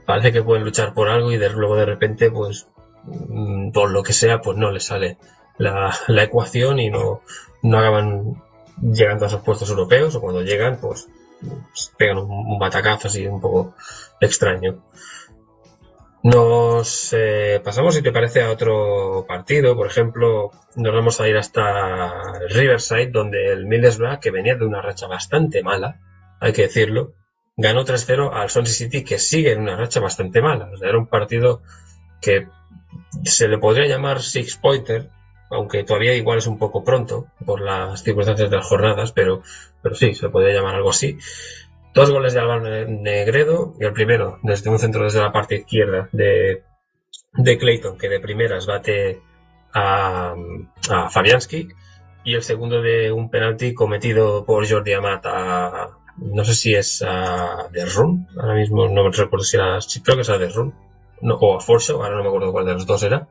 [0.05, 2.67] parece que pueden luchar por algo y de, luego de repente, pues,
[3.05, 5.17] mm, por lo que sea, pues no les sale
[5.57, 7.21] la, la ecuación y no,
[7.61, 8.41] no acaban
[8.81, 11.09] llegando a esos puestos europeos o cuando llegan, pues,
[11.97, 13.75] pegan un, batacazo así un poco
[14.19, 14.83] extraño.
[16.21, 19.75] Nos eh, pasamos, si te parece, a otro partido.
[19.75, 22.11] Por ejemplo, nos vamos a ir hasta
[22.49, 25.99] Riverside, donde el Middlesbrough, que venía de una racha bastante mala,
[26.41, 27.13] hay que decirlo,
[27.55, 30.69] ganó 3-0 al Swansea City, que sigue en una racha bastante mala.
[30.73, 31.61] O sea, era un partido
[32.21, 32.47] que
[33.23, 35.09] se le podría llamar six pointer,
[35.49, 39.41] aunque todavía igual es un poco pronto por las circunstancias de las jornadas, pero,
[39.81, 41.17] pero sí, se podría llamar algo así.
[41.93, 46.07] Dos goles de Álvaro Negredo, y el primero desde un centro desde la parte izquierda
[46.11, 46.63] de,
[47.33, 49.21] de Clayton, que de primeras bate
[49.73, 50.35] a,
[50.89, 51.67] a Fabianski,
[52.23, 57.01] y el segundo de un penalti cometido por Jordi Amat a, no sé si es
[57.01, 60.49] a The Run, ahora mismo no me recuerdo si era, creo que es a The
[60.49, 60.73] Run,
[61.21, 63.27] no, o a Force, ahora no me acuerdo cuál de los dos era.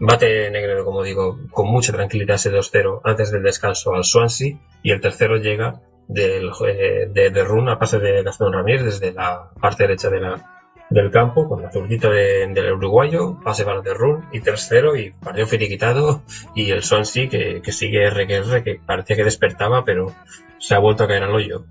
[0.00, 4.90] Bate Negredo, como digo, con mucha tranquilidad ese 2-0 antes del descanso al Swansea y
[4.92, 9.50] el tercero llega del, eh, de, de Run a pase de Gastón Ramírez desde la
[9.60, 13.92] parte derecha de la, del campo con la zurdita de, del uruguayo, pase para de
[13.92, 16.22] Run y tercero y partido finiquitado
[16.54, 20.14] y el Swansea que, que sigue RQR que parecía que despertaba pero
[20.58, 21.66] se ha vuelto a caer al hoyo.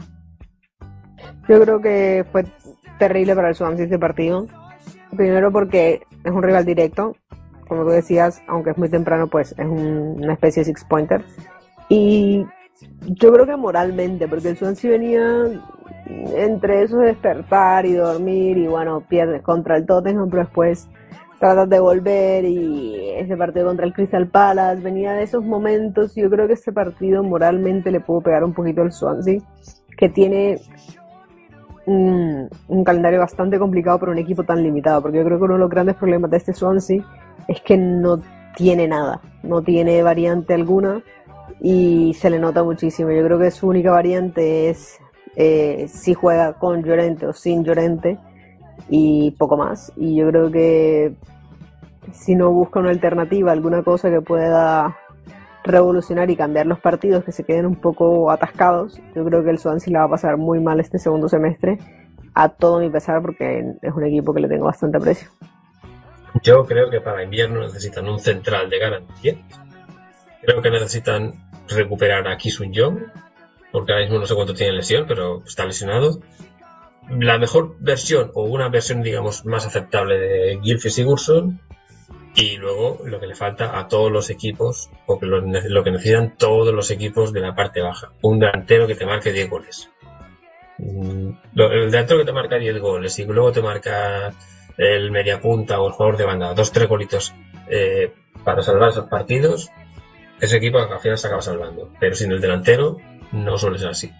[1.47, 2.45] Yo creo que fue
[2.99, 4.45] terrible para el Swansea este partido.
[5.17, 7.15] Primero porque es un rival directo,
[7.69, 11.23] como tú decías, aunque es muy temprano, pues es un- una especie de six pointer.
[11.87, 12.45] Y
[13.05, 15.45] yo creo que moralmente, porque el Swansea venía
[16.35, 20.87] entre eso de despertar y dormir y bueno, pierdes contra el Tottenham, pero después
[21.39, 26.29] tratas de volver y ese partido contra el Crystal Palace venía de esos momentos yo
[26.29, 29.39] creo que ese partido moralmente le pudo pegar un poquito al Swansea,
[29.97, 30.59] que tiene
[31.85, 32.28] un,
[32.67, 35.59] un calendario bastante complicado para un equipo tan limitado, porque yo creo que uno de
[35.59, 37.03] los grandes problemas de este Swansea
[37.47, 38.21] es que no
[38.55, 41.01] tiene nada, no tiene variante alguna
[41.61, 43.11] y se le nota muchísimo.
[43.11, 44.99] Yo creo que su única variante es
[45.35, 48.17] eh, si juega con Llorente o sin Llorente
[48.89, 49.91] y poco más.
[49.95, 51.13] Y yo creo que
[52.11, 54.97] si no busca una alternativa, alguna cosa que pueda
[55.63, 59.59] revolucionar y cambiar los partidos que se queden un poco atascados, yo creo que el
[59.59, 61.77] Swansea la va a pasar muy mal este segundo semestre,
[62.33, 65.29] a todo mi pesar, porque es un equipo que le tengo bastante aprecio.
[66.43, 69.35] Yo creo que para invierno necesitan un central de garantía.
[70.41, 71.33] Creo que necesitan
[71.67, 72.99] recuperar a Kisun Jong,
[73.71, 76.19] porque ahora mismo no sé cuánto tiene lesión, pero está lesionado.
[77.09, 81.59] La mejor versión, o una versión, digamos, más aceptable de Gylfi Sigurdsson,
[82.35, 86.37] y luego lo que le falta a todos los equipos, o lo, lo que necesitan
[86.37, 88.11] todos los equipos de la parte baja.
[88.21, 89.89] Un delantero que te marque 10 goles.
[90.79, 94.33] Mm, El delantero que te marca 10 goles y luego te marca
[94.77, 97.33] el mediapunta o el jugador de banda, dos, tres golitos
[97.69, 98.13] eh,
[98.45, 99.69] para salvar esos partidos,
[100.39, 101.91] ese equipo al final se acaba salvando.
[101.99, 102.97] Pero sin el delantero
[103.33, 104.11] no suele ser así.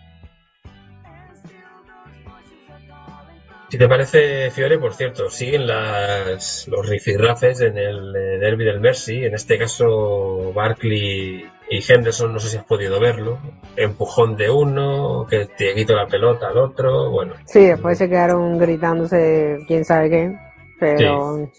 [3.70, 8.80] Si te parece, Fiore, por cierto, siguen las, los rifirrafes en el eh, derby del
[8.80, 9.24] Mercy.
[9.24, 13.38] En este caso, Barkley y Henderson, no sé si has podido verlo.
[13.76, 17.10] Empujón de uno, que te quito la pelota al otro.
[17.12, 20.36] Bueno, Sí, después se quedaron gritándose quién sabe qué,
[20.80, 21.50] pero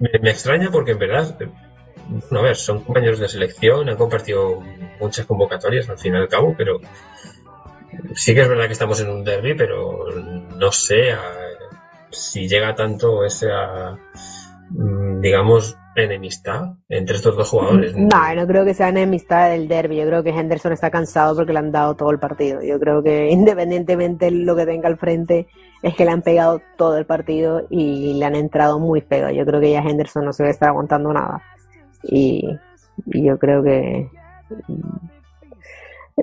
[0.00, 1.36] Me, me extraña porque en verdad,
[2.08, 4.60] bueno, a ver, son compañeros de selección, han compartido
[5.00, 6.80] muchas convocatorias al fin y al cabo, pero
[8.14, 10.06] sí que es verdad que estamos en un derby, pero
[10.56, 11.32] no sé a-
[12.10, 13.96] si llega tanto esa,
[14.70, 17.96] mm, digamos, enemistad entre estos dos jugadores.
[17.96, 19.96] No, no creo que sea enemistad del derby.
[19.96, 22.62] Yo creo que Henderson está cansado porque le han dado todo el partido.
[22.62, 25.46] Yo creo que independientemente lo que tenga al frente,
[25.82, 29.30] es que le han pegado todo el partido y le han entrado muy feo.
[29.30, 31.42] Yo creo que ya Henderson no se va a estar aguantando nada.
[32.02, 32.58] Y,
[33.06, 34.08] yo creo que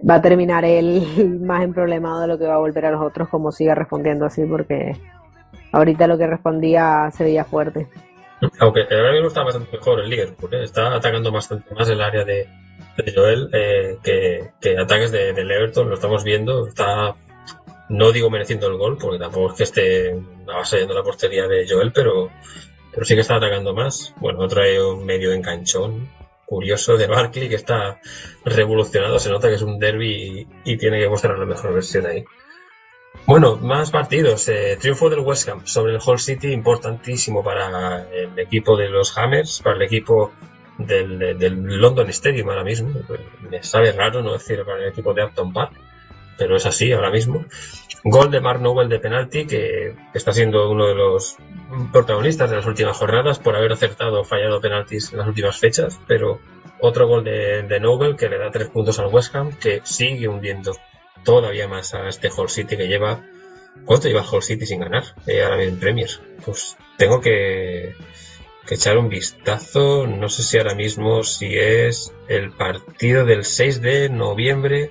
[0.09, 3.27] va a terminar él más emproblemado de lo que va a volver a los otros
[3.29, 4.95] como siga respondiendo así porque
[5.73, 7.87] ahorita lo que respondía se veía fuerte.
[8.59, 10.63] Aunque ahora mismo está bastante mejor el Liverpool, ¿eh?
[10.63, 12.47] está atacando bastante más el área de,
[13.15, 17.15] Joel eh, que, que ataques de, del Everton, lo estamos viendo, está,
[17.89, 21.91] no digo mereciendo el gol, porque tampoco es que esté avasallando la portería de Joel,
[21.93, 22.31] pero,
[22.91, 24.13] pero sí que está atacando más.
[24.17, 26.09] Bueno, trae un medio enganchón
[26.45, 27.99] curioso de Barkley que está
[28.43, 32.07] revolucionado, se nota que es un derby y, y tiene que mostrar la mejor versión
[32.07, 32.25] ahí.
[33.25, 34.47] Bueno, más partidos.
[34.49, 39.17] Eh, triunfo del West Ham sobre el Hull City, importantísimo para el equipo de los
[39.17, 40.33] Hammers, para el equipo
[40.77, 42.91] del, London Stadium ahora mismo.
[43.49, 45.73] Me sabe raro no decir para el equipo de Upton Park,
[46.37, 47.45] pero es así ahora mismo.
[48.03, 51.37] Gol de Mark Noble de penalti, que está siendo uno de los
[51.91, 55.99] protagonistas de las últimas jornadas por haber acertado o fallado penaltis en las últimas fechas,
[56.07, 56.39] pero
[56.79, 60.27] otro gol de, de Noble que le da tres puntos al West Ham, que sigue
[60.27, 60.73] hundiendo
[61.23, 63.23] todavía más a este Hull City que lleva.
[63.85, 65.03] ¿Cuánto lleva Hull City sin ganar?
[65.27, 66.09] Eh, ahora mismo en Premier.
[66.45, 67.95] Pues tengo que,
[68.65, 70.07] que echar un vistazo.
[70.07, 74.89] No sé si ahora mismo si es el partido del 6 de noviembre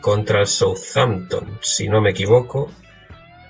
[0.00, 2.70] contra el Southampton, si no me equivoco.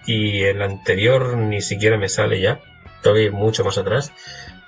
[0.06, 2.60] Y el anterior ni siquiera me sale ya.
[3.02, 4.12] Tengo que ir mucho más atrás.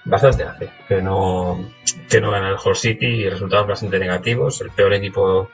[0.04, 1.72] Bastante hace que no,
[2.08, 4.60] que no gana el Hull City y resultados bastante negativos.
[4.60, 5.50] El peor equipo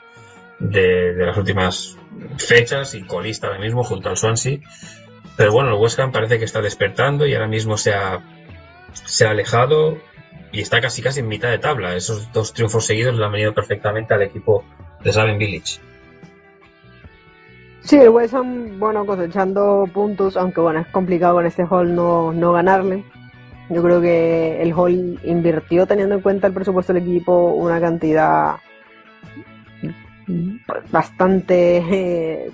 [0.63, 1.97] de, las últimas
[2.37, 4.59] fechas y colista ahora mismo junto al Swansea.
[5.35, 8.19] Pero bueno, el West Ham parece que está despertando y ahora mismo se ha,
[8.93, 9.97] se ha alejado
[10.51, 11.95] y está casi casi en mitad de tabla.
[11.95, 14.63] Esos dos triunfos seguidos le han venido perfectamente al equipo
[15.03, 15.79] de Salem Village.
[17.81, 22.31] Sí, el West Ham, bueno, cosechando puntos, aunque bueno, es complicado con este Hall no,
[22.31, 23.03] no ganarle.
[23.69, 28.57] Yo creo que el Hall invirtió, teniendo en cuenta el presupuesto del equipo, una cantidad
[30.91, 32.51] bastante eh,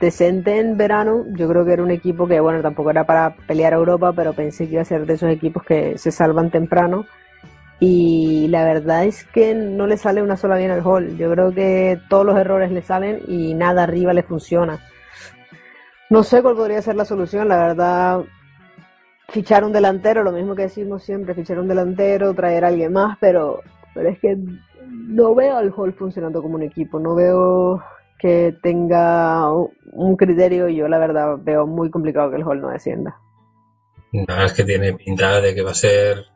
[0.00, 1.24] decente en verano.
[1.32, 4.32] Yo creo que era un equipo que, bueno, tampoco era para pelear a Europa, pero
[4.32, 7.06] pensé que iba a ser de esos equipos que se salvan temprano.
[7.80, 11.16] Y la verdad es que no le sale una sola bien al Hall.
[11.16, 14.80] Yo creo que todos los errores le salen y nada arriba le funciona.
[16.10, 18.20] No sé cuál podría ser la solución, la verdad.
[19.28, 23.18] Fichar un delantero, lo mismo que decimos siempre, fichar un delantero, traer a alguien más,
[23.20, 23.60] pero,
[23.92, 24.38] pero es que
[25.08, 27.82] no veo al Hall funcionando como un equipo, no veo
[28.18, 32.68] que tenga un criterio y yo la verdad veo muy complicado que el Hall no
[32.68, 33.16] descienda.
[34.12, 36.26] Nada, es que tiene pintada de que va a ser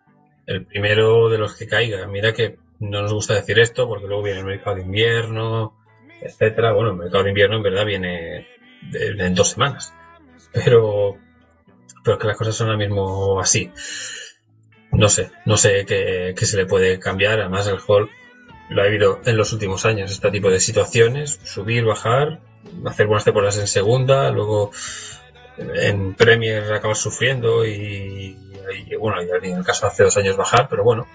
[0.46, 2.06] el primero de los que caiga.
[2.06, 5.74] Mira que no nos gusta decir esto porque luego viene el mercado de invierno,
[6.22, 6.72] etcétera.
[6.72, 8.46] Bueno, el mercado de invierno en verdad viene
[8.92, 9.92] en dos semanas.
[10.52, 11.16] Pero,
[12.02, 13.70] pero que las cosas son ahora mismo así.
[14.92, 17.40] No sé, no sé qué, qué se le puede cambiar.
[17.40, 18.10] Además, el Hall
[18.68, 22.40] lo ha habido en los últimos años, este tipo de situaciones, subir, bajar,
[22.86, 24.70] hacer buenas temporadas en segunda, luego
[25.58, 28.38] en Premier acabas sufriendo y,
[28.98, 31.06] bueno, y en el caso hace dos años bajar, pero bueno.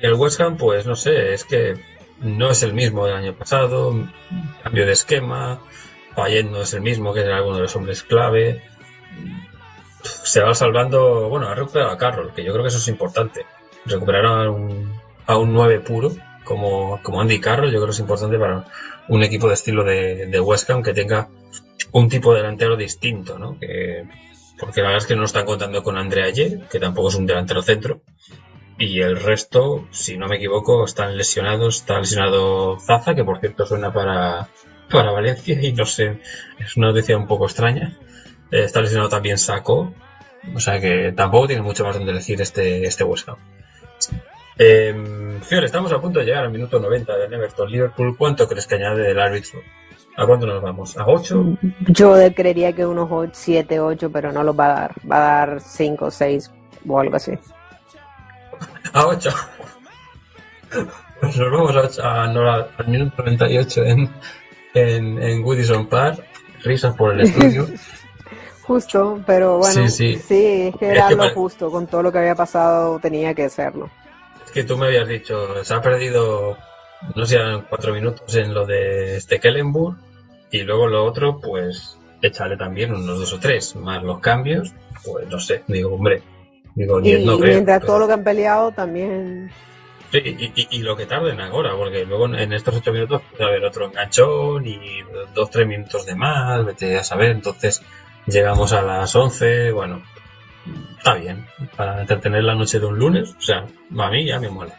[0.00, 1.74] El West Ham, pues no sé, es que
[2.20, 3.94] no es el mismo del año pasado,
[4.62, 5.60] cambio de esquema,
[6.14, 8.62] Payet no es el mismo que era alguno de los hombres clave.
[10.02, 13.46] Se va salvando, bueno, ha recuperado a Carroll, que yo creo que eso es importante.
[13.84, 14.99] Recuperar a un,
[15.30, 16.12] a un 9 puro,
[16.44, 18.64] como, como Andy Carroll, yo creo que es importante para
[19.08, 21.28] un equipo de estilo de, de West Ham que tenga
[21.92, 23.56] un tipo de delantero distinto, ¿no?
[23.58, 24.08] Que,
[24.58, 27.26] porque la verdad es que no están contando con Andrea Ayer, que tampoco es un
[27.26, 28.02] delantero centro,
[28.76, 31.76] y el resto, si no me equivoco, están lesionados.
[31.76, 34.48] Está lesionado Zaza, que por cierto suena para,
[34.90, 36.18] para Valencia, y no sé,
[36.58, 37.96] es una noticia un poco extraña.
[38.50, 39.94] Eh, está lesionado también Saco,
[40.54, 43.36] o sea que tampoco tiene mucho más donde elegir este, este West Ham.
[44.62, 48.14] Eh, Fiore, estamos a punto de llegar al minuto 90 del Everton Liverpool.
[48.16, 49.60] ¿Cuánto crees que añade el árbitro?
[50.18, 50.98] ¿A cuánto nos vamos?
[50.98, 51.56] ¿A 8?
[51.88, 54.92] Yo creería que unos 7, 8, pero no los va a dar.
[55.10, 56.50] Va a dar 5, 6
[56.86, 57.32] o algo así.
[58.92, 59.30] A 8.
[61.20, 64.10] Pues nos vamos a ocho- a- no, al minuto 98 en,
[64.74, 66.22] en, en Woodison Park.
[66.64, 67.66] Risas por el estudio.
[68.62, 70.68] Justo, pero bueno, Sí, sí.
[70.68, 71.70] es que era Es que lo justo.
[71.70, 73.88] Con todo lo que había pasado tenía que serlo.
[74.52, 76.56] Que tú me habías dicho, se ha perdido,
[77.14, 77.38] no sé,
[77.68, 79.96] cuatro minutos en lo de Stekelenburg
[80.50, 84.72] y luego lo otro, pues échale también unos dos o tres, más los cambios,
[85.04, 86.22] pues no sé, digo, hombre,
[86.74, 89.50] digo, Y, no y creo, mientras pero- todo lo que han peleado también.
[90.10, 93.22] Sí, y, y- y lo que tarden ahora, porque luego en- en estos ocho minutos
[93.30, 94.78] puede haber otro enganchón y
[95.32, 97.80] dos, tres minutos de más, vete a saber, entonces
[98.26, 100.02] llegamos a las once, bueno,
[101.00, 101.46] está bien,
[101.76, 103.64] para entretener la noche de un lunes, o sea,
[103.98, 104.74] a mí ya me mola.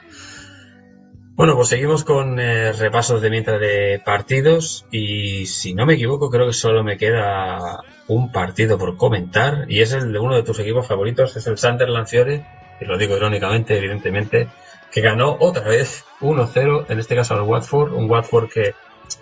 [1.33, 6.29] Bueno, pues seguimos con eh, repasos de mientras de partidos y si no me equivoco
[6.29, 10.43] creo que solo me queda un partido por comentar y es el de uno de
[10.43, 12.45] tus equipos favoritos, es el Sunderland Fiore,
[12.79, 14.47] y lo digo irónicamente, evidentemente,
[14.91, 18.75] que ganó otra vez 1-0, en este caso al Watford, un Watford que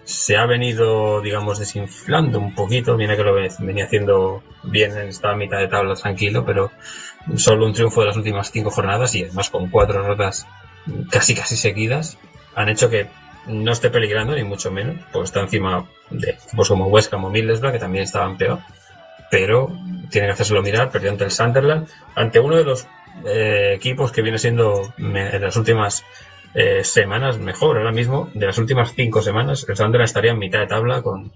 [0.03, 5.07] se ha venido, digamos, desinflando un poquito, viene que lo ve- venía haciendo bien en
[5.09, 6.71] esta mitad de tabla tranquilo, pero
[7.37, 10.47] solo un triunfo de las últimas cinco jornadas y además con cuatro derrotas
[11.11, 12.17] casi casi seguidas
[12.55, 13.07] han hecho que
[13.47, 17.29] no esté peligrando ni mucho menos, pues está encima de equipos como West Ham o
[17.29, 18.59] Middlesbrough que también estaban peor,
[19.31, 19.71] pero
[20.09, 22.87] tiene que hacérselo mirar, perdió ante el Sunderland, ante uno de los
[23.25, 26.03] eh, equipos que viene siendo en las últimas
[26.53, 27.77] eh, semanas mejor.
[27.77, 31.31] Ahora mismo, de las últimas cinco semanas, el Sunderland estaría en mitad de tabla con,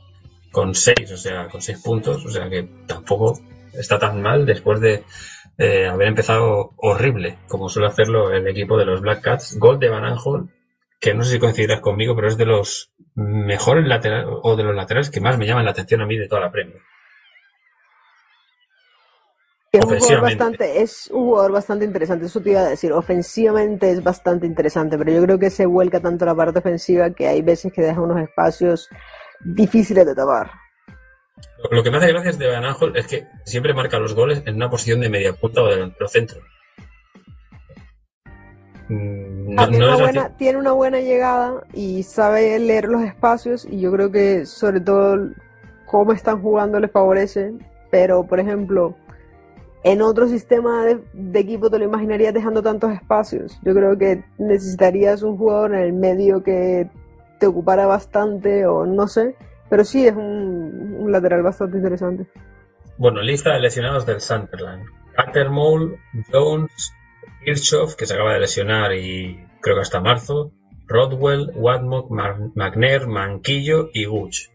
[0.52, 3.40] con seis, o sea, con seis puntos, o sea que tampoco
[3.74, 5.04] está tan mal después de
[5.58, 9.58] eh, haber empezado horrible, como suele hacerlo el equipo de los Black Cats.
[9.60, 10.50] Gol de Van Aanholt,
[11.00, 14.76] que no sé si coincidirás conmigo, pero es de los mejores laterales, o de los
[14.76, 16.52] laterales que más me llaman la atención a mí de toda la
[19.74, 22.94] Es un, jugador bastante, es un jugador bastante interesante, eso te iba a decir.
[22.94, 27.28] Ofensivamente es bastante interesante, pero yo creo que se vuelca tanto la parte ofensiva que
[27.28, 28.88] hay veces que deja unos espacios
[29.44, 30.52] difíciles de tapar.
[31.72, 34.58] Lo- que me hace gracia de Van Aanholt es que siempre marca los goles en
[34.58, 36.40] una posición de media punta o delantero centro.
[39.58, 43.80] Ah, tiene, no una buena, tiene una buena llegada y sabe leer los espacios y
[43.80, 45.32] yo creo que sobre todo
[45.88, 47.54] cómo están jugando les favorece,
[47.90, 48.96] pero por ejemplo,
[49.84, 53.60] en otro sistema de, equipo te lo imaginarías dejando tantos espacios.
[53.64, 56.90] Yo creo que necesitarías un jugador en el medio que
[57.40, 59.36] te ocupara bastante o no sé,
[59.70, 62.26] pero sí es un, lateral bastante interesante.
[62.98, 64.86] Bueno, lista de lesionados del Sunderland.
[65.16, 66.00] Cattermole,
[66.32, 66.94] Jones,
[67.44, 70.52] Kirchhoff, que se acaba de lesionar y creo que hasta marzo,
[70.88, 72.10] Rodwell, Watmock,
[72.56, 74.50] McNair, Manquillo y Guch.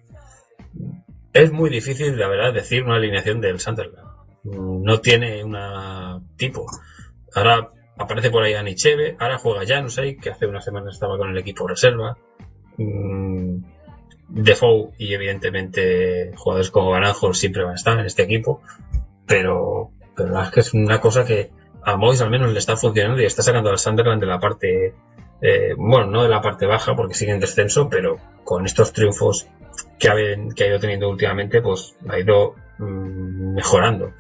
[1.35, 4.08] Es muy difícil, la verdad, decir una alineación del Sunderland.
[4.45, 6.67] No tiene una tipo.
[7.35, 11.39] Ahora aparece por ahí Anicheve, ahora juega Janusay, que hace una semana estaba con el
[11.39, 12.17] equipo reserva.
[12.77, 13.59] Mm,
[14.29, 18.63] Defoe y evidentemente jugadores como Baranjo siempre van a estar en este equipo,
[19.27, 21.51] pero, pero la verdad es que es una cosa que
[21.83, 24.95] a Mois al menos le está funcionando y está sacando al Sunderland de la parte,
[25.41, 29.49] eh, bueno, no de la parte baja porque sigue en descenso, pero con estos triunfos
[29.99, 30.15] que ha,
[30.55, 34.15] que ha ido teniendo últimamente, pues ha ido mm, mejorando.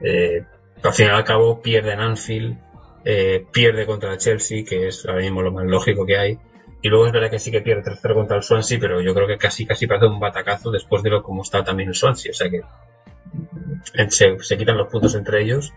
[0.00, 0.44] Eh,
[0.82, 2.58] al fin y al cabo pierde en Anfield,
[3.04, 6.38] eh, pierde contra el Chelsea, que es ahora mismo lo más lógico que hay.
[6.82, 9.26] Y luego es verdad que sí que pierde tercero contra el Swansea, pero yo creo
[9.26, 12.30] que casi casi parece un batacazo después de lo como está también el Swansea.
[12.30, 15.72] O sea que mm, se, se quitan los puntos entre ellos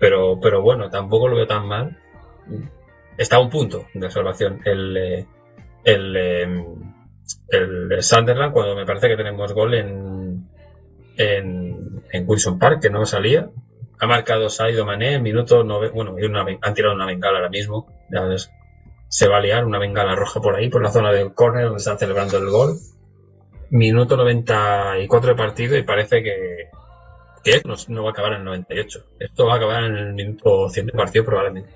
[0.00, 1.96] pero, pero bueno, tampoco lo veo tan mal.
[3.18, 5.26] Está a un punto de salvación el, eh,
[5.84, 6.64] el, em,
[7.50, 10.48] el Sunderland cuando me parece que tenemos gol en,
[11.18, 11.59] en,
[12.12, 13.50] en Wilson Park, que no salía.
[13.98, 16.16] Ha marcado Saido Mané en minuto nove, bueno,
[16.62, 17.86] han tirado una bengala ahora mismo.
[18.10, 18.50] Ya ves,
[19.08, 21.78] se va a liar una bengala roja por ahí, por la zona del córner donde
[21.78, 22.76] están celebrando el gol.
[23.70, 26.70] Minuto 94 de partido y parece que,
[27.44, 29.04] que no, no, va a acabar en el 98.
[29.18, 31.70] Esto va a acabar en el minuto 100 de partido probablemente.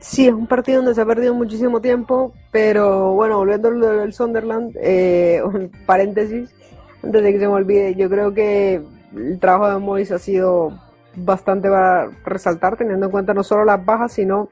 [0.00, 4.76] Sí, es un partido donde se ha perdido muchísimo tiempo, pero bueno, volviendo al Sunderland,
[4.80, 6.54] eh, un paréntesis,
[7.02, 8.82] antes de que se me olvide, yo creo que
[9.14, 10.72] el trabajo de Mois ha sido
[11.14, 14.48] bastante para resaltar, teniendo en cuenta no solo las bajas, sino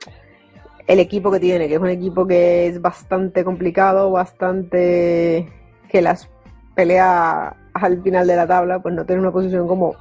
[0.86, 5.48] el equipo que tiene, que es un equipo que es bastante complicado, bastante
[5.88, 6.28] que las
[6.74, 9.94] pelea al final de la tabla, pues no tiene una posición como,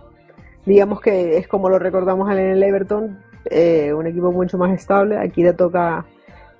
[0.65, 5.17] digamos que es como lo recordamos en el Everton, eh, un equipo mucho más estable.
[5.17, 6.05] Aquí le toca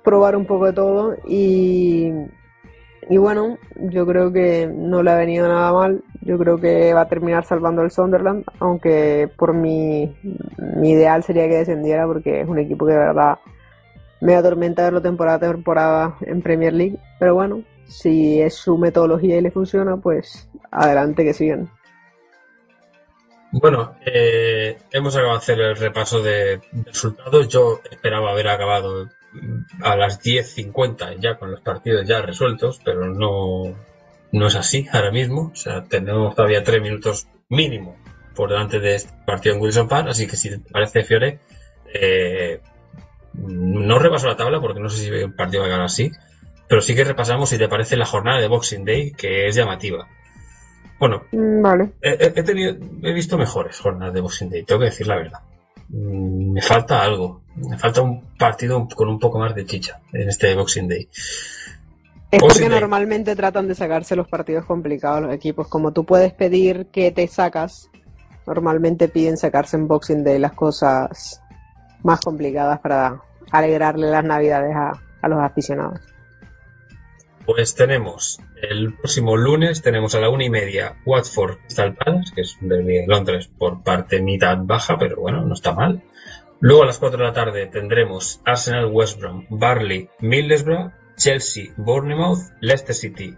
[0.02, 2.12] probar un poco de todo y,
[3.08, 6.02] y bueno, yo creo que no le ha venido nada mal.
[6.22, 10.14] Yo creo que va a terminar salvando el Sunderland, aunque por mi,
[10.58, 13.38] mi ideal sería que descendiera porque es un equipo que de verdad
[14.20, 16.98] me atormenta verlo temporada a temporada en Premier League.
[17.18, 21.70] Pero bueno, si es su metodología y le funciona, pues adelante que sigan.
[23.52, 27.48] Bueno, eh, hemos acabado de hacer el repaso de resultados.
[27.48, 29.08] Yo esperaba haber acabado
[29.82, 33.74] a las 10.50 ya con los partidos ya resueltos, pero no,
[34.32, 35.50] no es así ahora mismo.
[35.52, 37.96] O sea, tenemos todavía tres minutos mínimo
[38.34, 41.38] por delante de este partido en Wilson Park, así que si te parece, Fiore,
[41.92, 42.60] eh,
[43.34, 46.10] no repaso la tabla porque no sé si el partido va a ganar así,
[46.68, 50.08] pero sí que repasamos si te parece la jornada de Boxing Day, que es llamativa.
[50.98, 51.92] Bueno, vale.
[52.00, 55.40] he, he, tenido, he visto mejores jornadas de Boxing Day, tengo que decir la verdad.
[55.88, 60.54] Me falta algo, me falta un partido con un poco más de chicha en este
[60.54, 61.08] Boxing Day.
[62.30, 65.68] Es porque normalmente tratan de sacarse los partidos complicados los equipos.
[65.68, 67.90] Como tú puedes pedir que te sacas,
[68.46, 71.40] normalmente piden sacarse en Boxing Day las cosas
[72.02, 73.20] más complicadas para
[73.52, 76.00] alegrarle las navidades a, a los aficionados.
[77.46, 82.40] Pues tenemos el próximo lunes, tenemos a la una y media Watford Crystal Palace, que
[82.40, 86.02] es un de Londres por parte mitad baja, pero bueno, no está mal.
[86.60, 92.38] Luego a las 4 de la tarde tendremos Arsenal West Brom, Barley Middlesbrough, Chelsea Bournemouth,
[92.60, 93.36] Leicester City.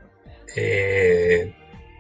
[0.55, 1.55] Eh,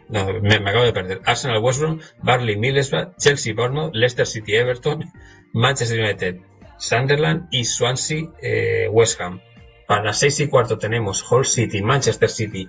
[0.08, 1.20] no, me, me, acabo de perder.
[1.24, 5.04] Arsenal West Brom, Barley Middlesbrough, Chelsea Bournemouth, Leicester City Everton,
[5.52, 6.36] Manchester United
[6.78, 9.40] Sunderland y Swansea eh, West Ham.
[9.88, 12.68] A las seis y cuarto tenemos Hull City, Manchester City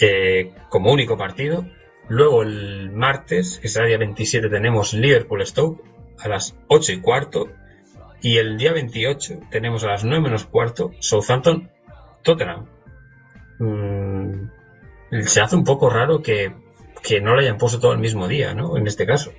[0.00, 1.66] eh, como único partido.
[2.08, 5.82] Luego el martes, que será día 27, tenemos Liverpool Stoke
[6.18, 7.48] a las 8 y cuarto.
[8.20, 11.70] Y el día 28 tenemos a las 9 menos cuarto Southampton
[12.22, 12.66] Tottenham.
[13.58, 14.48] Mm,
[15.22, 16.52] se hace un poco raro que,
[17.02, 18.76] que no lo hayan puesto todo el mismo día, ¿no?
[18.76, 19.32] En este caso.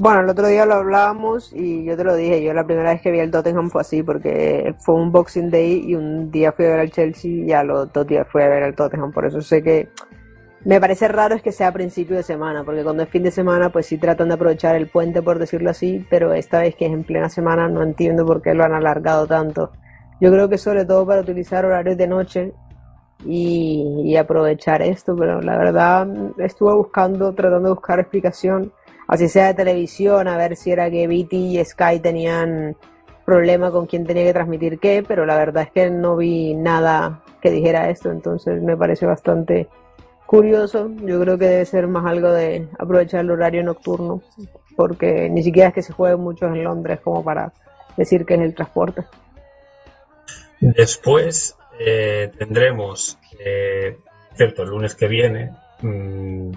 [0.00, 3.02] Bueno, el otro día lo hablábamos y yo te lo dije, yo la primera vez
[3.02, 6.66] que vi el Tottenham fue así, porque fue un Boxing Day y un día fui
[6.66, 9.26] a ver al Chelsea y a los dos días fui a ver al Tottenham, por
[9.26, 9.88] eso sé que
[10.64, 13.32] me parece raro es que sea a principio de semana, porque cuando es fin de
[13.32, 16.86] semana pues sí tratan de aprovechar el puente por decirlo así, pero esta vez que
[16.86, 19.72] es en plena semana no entiendo por qué lo han alargado tanto.
[20.20, 22.52] Yo creo que sobre todo para utilizar horarios de noche
[23.24, 26.08] y, aprovechar esto, pero la verdad
[26.38, 28.72] estuve buscando, tratando de buscar explicación
[29.08, 32.76] así sea de televisión, a ver si era que BT y Sky tenían
[33.24, 37.22] problema con quién tenía que transmitir qué, pero la verdad es que no vi nada
[37.40, 39.68] que dijera esto, entonces me parece bastante
[40.26, 40.90] curioso.
[41.02, 44.22] Yo creo que debe ser más algo de aprovechar el horario nocturno,
[44.76, 47.52] porque ni siquiera es que se juegue mucho en Londres como para
[47.96, 49.04] decir que es el transporte.
[50.60, 53.98] Después eh, tendremos, eh,
[54.34, 55.52] cierto, el lunes que viene,
[55.82, 56.52] mmm,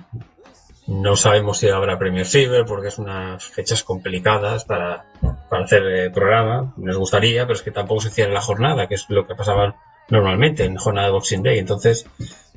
[0.88, 5.06] no sabemos si habrá Premier Fever porque es unas fechas complicadas para,
[5.50, 6.74] para hacer eh, programa.
[6.78, 9.76] Nos gustaría, pero es que tampoco se cierra la jornada, que es lo que pasaba
[10.10, 11.60] normalmente en jornada de Boxing Day.
[11.60, 12.06] Entonces,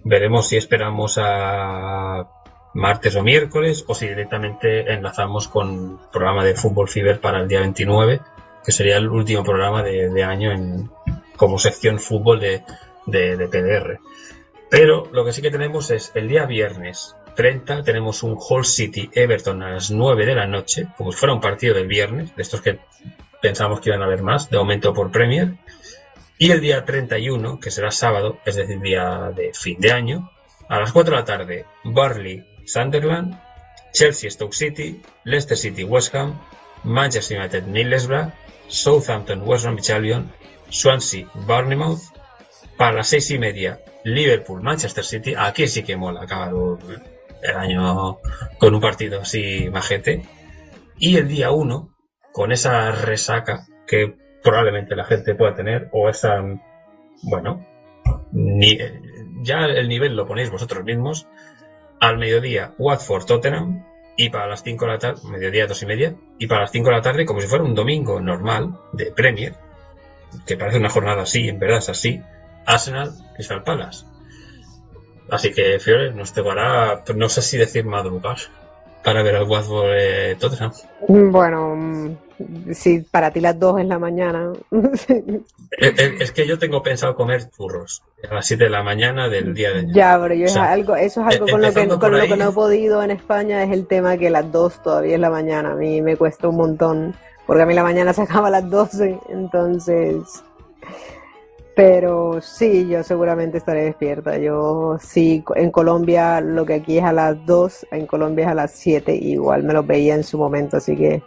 [0.02, 2.28] veremos si esperamos a
[2.72, 7.60] martes o miércoles o si directamente enlazamos con programa de Fútbol Fever para el día
[7.60, 8.20] 29,
[8.64, 10.90] que sería el último programa de año en,
[11.36, 12.62] como sección fútbol de,
[13.06, 13.98] de.
[14.70, 19.10] Pero lo que sí que tenemos es el día viernes 30 tenemos un Hall City
[19.12, 22.42] Everton a las 9 de la noche, como si fuera un partido del viernes, de
[22.42, 22.78] estos que
[23.42, 25.54] pensamos que iban a haber más, de aumento por Premier.
[26.38, 30.30] Y el día 31, que será sábado, es decir, día de fin de año,
[30.68, 33.38] a las 4 de la tarde, Barley Sunderland,
[33.92, 36.40] Chelsea Stoke City, Leicester City West Ham,
[36.82, 38.32] Manchester United Middlesbrough,
[38.68, 40.32] Southampton West Bromwich Albion,
[40.74, 42.00] Swansea Bournemouth,
[42.76, 46.52] para las seis y media Liverpool Manchester City, aquí sí que mola acabar
[47.42, 48.18] el año
[48.58, 50.22] con un partido así majete.
[50.98, 51.94] Y el día 1,
[52.32, 56.42] con esa resaca que probablemente la gente pueda tener, o esa,
[57.22, 57.64] bueno,
[59.42, 61.28] ya el nivel lo ponéis vosotros mismos,
[62.00, 66.14] al mediodía Watford Tottenham, y para las 5 de la tarde, mediodía dos y media,
[66.38, 69.54] y para las 5 de la tarde, como si fuera un domingo normal de Premier,
[70.46, 72.22] que parece una jornada así, en verdad es así,
[72.66, 74.06] Arsenal Crystal Palace.
[75.30, 78.38] Así que, Fiore, nos tocará, no sé si decir madrugar
[79.04, 80.72] para ver al Watford eh, Tottenham.
[81.06, 82.16] Bueno,
[82.72, 84.52] si para ti las dos en la mañana.
[84.70, 89.54] es, es, que yo tengo pensado comer churros a las 7 de la mañana del
[89.54, 89.94] día de ayer.
[89.94, 92.22] Ya, pero yo o sea, es algo, eso es algo con, lo que, con ahí,
[92.22, 95.20] lo que no he podido en España, es el tema que las dos todavía es
[95.20, 95.72] la mañana.
[95.72, 97.14] A mí me cuesta un montón,
[97.46, 100.42] porque a mí la mañana se acaba a las 12, entonces
[101.74, 104.38] pero sí, yo seguramente estaré despierta.
[104.38, 108.54] Yo sí, en Colombia lo que aquí es a las 2, en Colombia es a
[108.54, 111.22] las 7, igual me lo veía en su momento, así que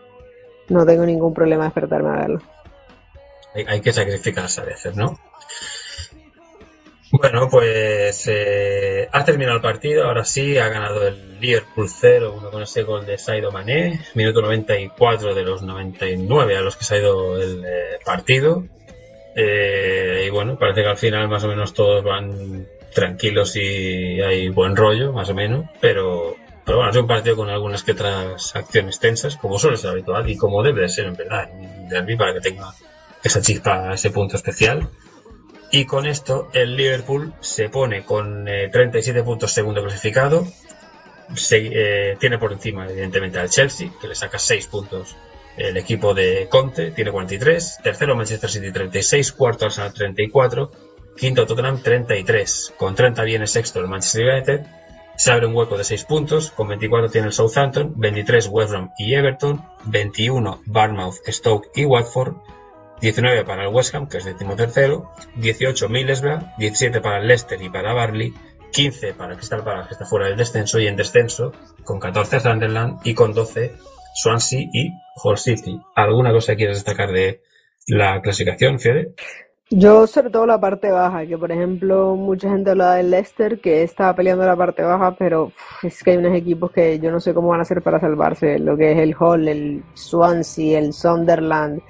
[0.69, 2.41] no tengo ningún problema de despertarme a verlo.
[3.67, 5.17] Hay, que sacrificarse a veces, ¿no?
[7.11, 12.51] Bueno, pues eh, ha terminado el partido, ahora sí, ha ganado el Liverpool 0, uno
[12.51, 16.95] con ese gol de Saido Mané, minuto 94 de los 99 a los que se
[16.95, 18.65] ha ido el eh, partido.
[19.39, 24.49] Eh, y bueno, parece que al final más o menos todos van tranquilos y hay
[24.49, 26.35] buen rollo, más o menos, pero,
[26.65, 30.27] pero bueno, es un partido con algunas que otras acciones tensas, como suele ser habitual
[30.27, 32.73] y como debe de ser en verdad, en derby para que tenga
[33.23, 34.89] esa chispa, ese punto especial.
[35.69, 40.47] Y con esto el Liverpool se pone con eh, 37 puntos segundo clasificado,
[41.35, 41.57] se,
[42.11, 45.15] eh, tiene por encima evidentemente al Chelsea, que le saca 6 puntos
[45.57, 50.71] el equipo de Conte tiene 43, tercero Manchester City 36, cuarto Arsenal 34,
[51.17, 54.65] quinto Tottenham 33, con 30 viene sexto el Manchester United,
[55.17, 58.91] se abre un hueco de 6 puntos, con 24 tiene el Southampton, 23 West Brom
[58.99, 62.35] y Everton, 21 Bournemouth, Stoke y Watford,
[63.01, 67.59] 19 para el West Ham, que es décimo tercero, 18 Middlesbrough, 17 para el Leicester
[67.59, 68.33] y para Barley,
[68.71, 71.51] 15 para Crystal Palace, que está fuera del descenso y en descenso,
[71.83, 73.75] con 14 Sunderland y con 12
[74.17, 74.91] Swansea y
[75.23, 75.79] Hull City.
[75.95, 77.41] ¿Alguna cosa quieres destacar de
[77.87, 79.13] la clasificación, Fiore?
[79.69, 83.83] Yo sobre todo la parte baja, que por ejemplo mucha gente habla del Leicester que
[83.83, 85.51] estaba peleando la parte baja, pero
[85.83, 88.59] es que hay unos equipos que yo no sé cómo van a hacer para salvarse,
[88.59, 91.81] lo que es el Hull, el Swansea, el Sunderland,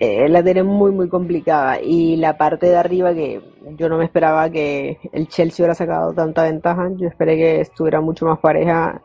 [0.00, 3.40] eh, la tienen muy muy complicada y la parte de arriba que
[3.76, 8.00] yo no me esperaba que el Chelsea hubiera sacado tanta ventaja, yo esperé que estuviera
[8.00, 9.00] mucho más pareja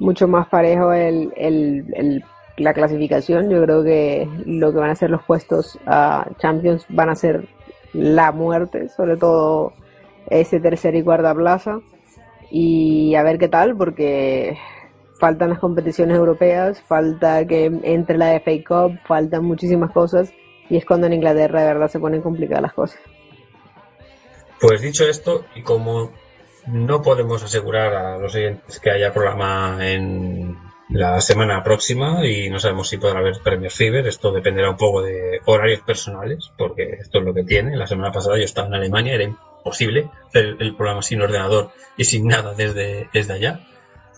[0.00, 2.24] mucho más parejo el, el, el,
[2.56, 3.48] la clasificación.
[3.48, 7.46] Yo creo que lo que van a ser los puestos a Champions van a ser
[7.92, 9.72] la muerte, sobre todo
[10.28, 11.80] ese tercer y cuarta plaza.
[12.50, 14.58] Y a ver qué tal, porque
[15.20, 20.32] faltan las competiciones europeas, falta que entre la FA Cup, faltan muchísimas cosas.
[20.68, 23.00] Y es cuando en Inglaterra de verdad se ponen complicadas las cosas.
[24.60, 26.10] Pues dicho esto, y como
[26.66, 30.56] no podemos asegurar a los oyentes que haya programa en
[30.90, 34.06] la semana próxima y no sabemos si podrá haber Premier Fever.
[34.06, 37.76] Esto dependerá un poco de horarios personales, porque esto es lo que tiene.
[37.76, 42.04] La semana pasada yo estaba en Alemania, era imposible hacer el programa sin ordenador y
[42.04, 43.60] sin nada desde, desde allá.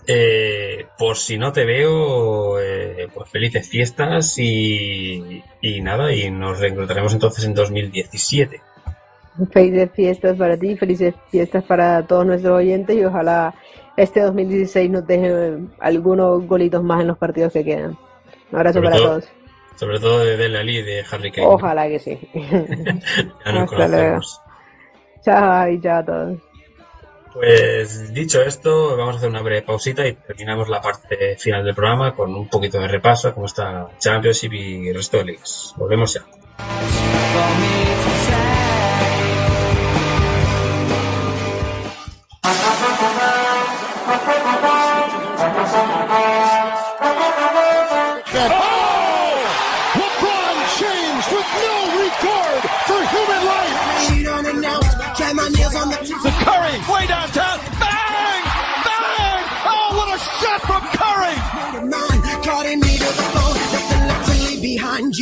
[0.05, 6.59] Eh, por si no te veo, eh, pues felices fiestas y, y nada, y nos
[6.59, 8.61] reencontraremos entonces en 2017.
[9.51, 13.53] Felices fiestas para ti, felices fiestas para todos nuestros oyentes y ojalá
[13.97, 17.97] este 2016 nos deje algunos golitos más en los partidos que quedan.
[18.51, 19.29] Un abrazo Sobre para todo- todos.
[19.75, 21.47] Sobre todo de Dele Ali y de Harry Kane.
[21.47, 22.19] Ojalá que sí.
[22.33, 24.19] Ya nos Hasta luego.
[25.25, 26.37] chao y chao a todos.
[27.33, 31.73] Pues dicho esto, vamos a hacer una breve pausita y terminamos la parte final del
[31.73, 35.73] programa con un poquito de repaso a cómo está Championship y resto de.
[35.75, 36.21] Volvemos ya.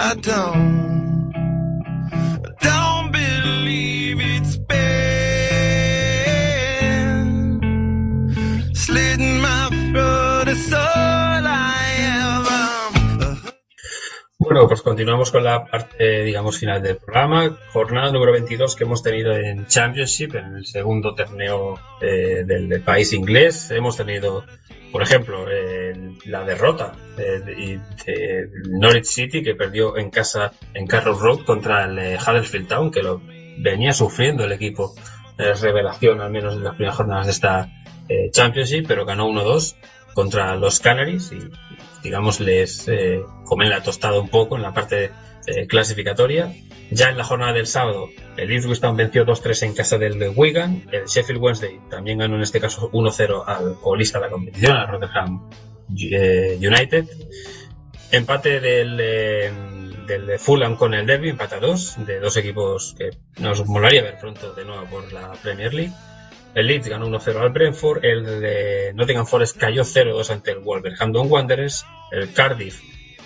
[0.00, 0.77] I don't,
[14.66, 17.56] Pues continuamos con la parte, digamos, final del programa.
[17.72, 23.12] Jornada número 22 que hemos tenido en Championship, en el segundo torneo eh, del, país
[23.12, 23.70] inglés.
[23.70, 24.44] Hemos tenido,
[24.90, 25.46] por ejemplo,
[26.24, 31.98] la derrota eh, de, Norwich City que perdió en casa en Carroll Road contra el
[31.98, 33.22] eh, Huddersfield Town, que lo
[33.58, 34.92] venía sufriendo el equipo.
[35.36, 37.68] Revelación, al menos en las primeras jornadas de esta
[38.32, 39.76] Championship, pero ganó 1-2
[40.14, 41.48] contra los Canaries y
[42.02, 45.10] digamos les eh, comen la tostada un poco en la parte
[45.46, 46.52] eh, clasificatoria.
[46.90, 50.84] Ya en la jornada del sábado, el Ipswich Town venció 2-3 en casa del Wigan.
[50.90, 54.88] El Sheffield Wednesday también ganó en este caso 1-0 al colista de la competición, al
[54.88, 55.50] Rotherham
[55.98, 57.06] eh, United.
[58.10, 59.52] Empate del, eh,
[60.06, 64.18] del Fulham con el Derby, empate a 2, de dos equipos que nos molaría ver
[64.18, 65.92] pronto de nuevo por la Premier League.
[66.58, 71.86] El Leeds ganó 1-0 al Brentford, el Nottingham Forest cayó 0-2 ante el Wolverhampton Wanderers,
[72.10, 72.80] el Cardiff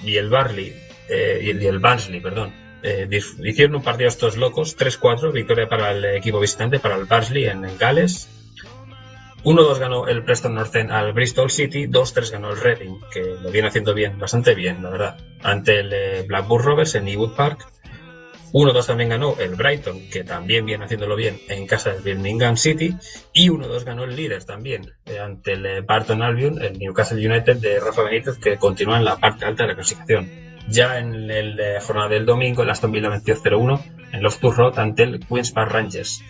[0.05, 0.75] y el Barley,
[1.09, 2.53] eh, y, el, Barnsley, perdón,
[2.83, 3.09] eh,
[3.43, 7.65] hicieron un partido estos locos, 3-4, victoria para el equipo visitante, para el Barnsley en,
[7.65, 8.29] en Gales.
[9.45, 13.51] 1-2 ganó el Preston North End al Bristol City, 2-3 ganó el Reading, que lo
[13.51, 17.67] viene haciendo bien, bastante bien, la verdad, ante el eh, Blackburn Rovers en Ewood Park.
[18.53, 22.95] 1-2 también ganó el Brighton, que también viene haciéndolo bien en casa del Birmingham City.
[23.33, 27.57] Y 1-2 ganó el líder también eh, ante el eh, Barton Albion, el Newcastle United
[27.57, 30.31] de Rafa Benítez, que continúa en la parte alta de la clasificación.
[30.69, 33.81] Ya en el eh, jornada del domingo, el Aston Villa venció 0-1
[34.13, 36.23] en Tour Road ante el Queen's Park Rangers.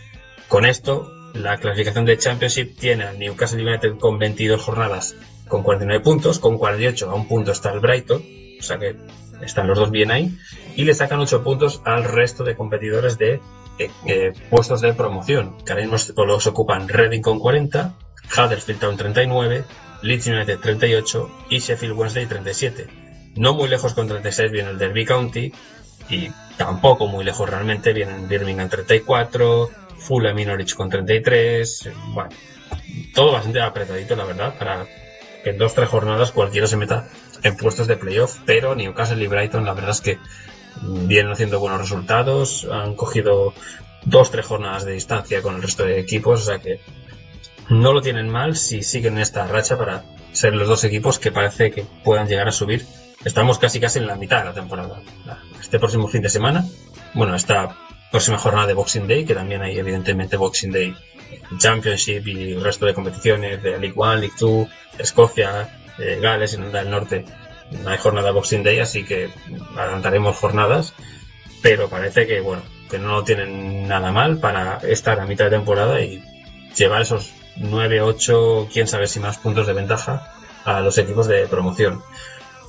[0.48, 5.16] Con esto, la clasificación de Championship tiene al Newcastle United con 22 jornadas
[5.52, 8.24] con 49 puntos, con 48 a un punto está el Brighton,
[8.58, 8.96] o sea que
[9.43, 10.38] están los dos bien ahí,
[10.76, 13.40] y le sacan 8 puntos al resto de competidores de
[13.78, 17.95] eh, eh, puestos de promoción, que ahora mismo los ocupan Reading con 40,
[18.36, 19.64] Huddersfield Town 39,
[20.03, 22.86] Leeds United 38 y Sheffield Wednesday 37.
[23.36, 25.53] No muy lejos con 36 viene el Derby County
[26.09, 32.30] y tampoco muy lejos realmente vienen Birmingham 34, Fulham y Norwich con 33, eh, bueno,
[33.14, 34.86] todo bastante apretadito la verdad para
[35.43, 37.09] que en dos tres jornadas cualquiera se meta
[37.43, 40.18] en puestos de playoff, pero Newcastle y Brighton la verdad es que
[40.82, 43.53] vienen haciendo buenos resultados, han cogido
[44.05, 46.80] dos tres jornadas de distancia con el resto de equipos, o sea que
[47.68, 51.70] no lo tienen mal si siguen esta racha para ser los dos equipos que parece
[51.70, 52.86] que puedan llegar a subir
[53.24, 55.01] estamos casi casi en la mitad de la temporada.
[55.61, 56.64] Este próximo fin de semana,
[57.14, 57.76] bueno, esta
[58.11, 60.95] próxima jornada de Boxing Day, que también hay evidentemente Boxing Day
[61.58, 64.68] Championship y el resto de competiciones de League One, League Two,
[64.98, 67.24] Escocia, eh, Gales, Irlanda del Norte.
[67.82, 69.30] No hay jornada Boxing Day, así que
[69.76, 70.94] adelantaremos jornadas,
[71.62, 76.00] pero parece que, bueno, que no tienen nada mal para estar a mitad de temporada
[76.00, 76.22] y
[76.76, 81.46] llevar esos 9, 8, quién sabe si más puntos de ventaja a los equipos de
[81.46, 82.02] promoción.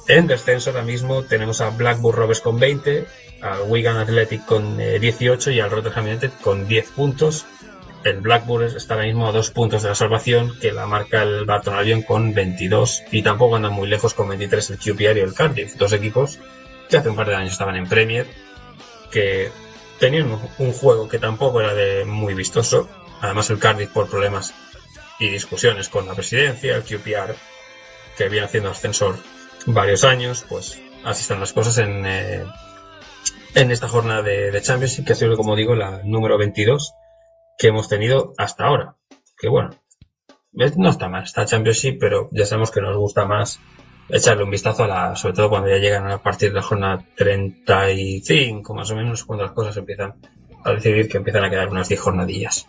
[0.07, 3.05] En descenso ahora mismo tenemos a Blackburn Rovers con 20,
[3.41, 7.45] al Wigan Athletic con eh, 18 y al Rotterdam United con 10 puntos.
[8.03, 11.45] El Blackburn está ahora mismo a dos puntos de la salvación, que la marca el
[11.45, 15.33] Barton Albion con 22 y tampoco andan muy lejos con 23 el QPR y el
[15.33, 16.39] Cardiff, dos equipos
[16.89, 18.27] que hace un par de años estaban en Premier,
[19.09, 19.49] que
[19.99, 22.89] tenían un- juego que tampoco era de muy vistoso.
[23.21, 24.53] Además el Cardiff por problemas
[25.19, 27.35] y discusiones con la presidencia, el QPR
[28.17, 29.15] que viene haciendo ascensor
[29.65, 32.43] varios años, pues así están las cosas en, eh,
[33.55, 36.95] en esta jornada de, de Championship, que ha sido, como digo, la número 22
[37.63, 38.97] que hemos tenido hasta ahora.
[39.39, 39.69] Que bueno,
[40.57, 43.57] es- no está mal, está Championship, pero ya sabemos que nos gusta más
[44.09, 47.05] echarle un vistazo a la, sobre todo cuando ya llegan a partir de la jornada
[47.15, 50.15] 35, más o menos, cuando las cosas empiezan
[50.65, 52.67] a decidir que empiezan a quedar unas 10 jornadillas.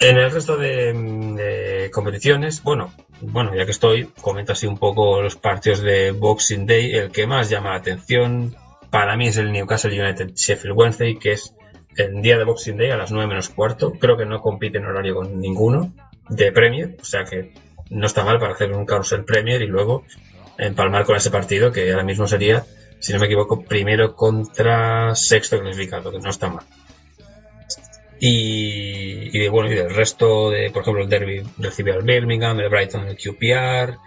[0.00, 5.22] En el resto de, de competiciones, bueno, bueno, ya que estoy, comento así un poco
[5.22, 6.96] los partidos de Boxing Day.
[6.96, 8.56] El que más llama la atención
[8.90, 11.54] para mí es el Newcastle United Sheffield Wednesday, que es
[11.96, 13.92] el día de Boxing Day a las 9 menos cuarto.
[13.92, 15.92] Creo que no compite en horario con ninguno
[16.28, 17.52] de Premier, o sea que
[17.90, 20.04] no está mal para hacer un carrusel Premier y luego
[20.58, 22.64] empalmar con ese partido que ahora mismo sería,
[22.98, 26.64] si no me equivoco, primero contra sexto clasificado, que no está mal.
[28.20, 32.70] Y, de, bueno, y del resto de, por ejemplo, el Derby recibe al Birmingham, el
[32.70, 33.98] Brighton al QPR,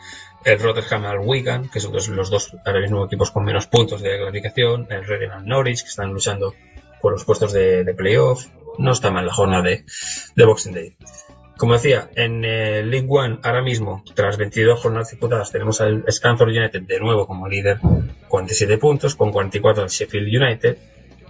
[0.46, 4.02] el Rotterdam al Wigan, que son los, los dos ahora mismo equipos con menos puntos
[4.02, 6.56] de clasificación, el Reading al Norwich, que están luchando
[7.02, 8.46] por los puestos de, de playoff.
[8.78, 9.86] No está mal la jornada de,
[10.36, 10.96] de Boxing Day.
[11.58, 16.56] Como decía, en eh, League One ahora mismo, tras 22 jornadas disputadas, tenemos al Scunthorpe
[16.56, 17.80] United de nuevo como líder,
[18.28, 20.78] 47 puntos, con 44 al Sheffield United.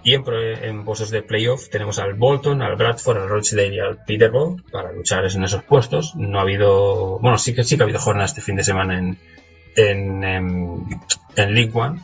[0.04, 0.24] Y en,
[0.62, 4.92] en puestos de playoff tenemos al Bolton, al Bradford, al Rochdale y al Peterborough para
[4.92, 6.14] luchar en esos puestos.
[6.14, 8.98] No ha habido, bueno, sí que sí que ha habido jornadas este fin de semana
[8.98, 9.18] en,
[9.76, 10.84] en, em,
[11.36, 12.00] en League One.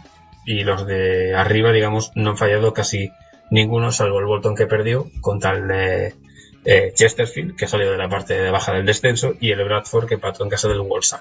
[0.46, 3.10] Y los de arriba, digamos, no han fallado casi
[3.54, 6.14] ninguno, salvo el Bolton que perdió contra el de
[6.64, 10.18] eh, Chesterfield, que salió de la parte de baja del descenso, y el Bradford que
[10.18, 11.20] pató en casa del Walsall.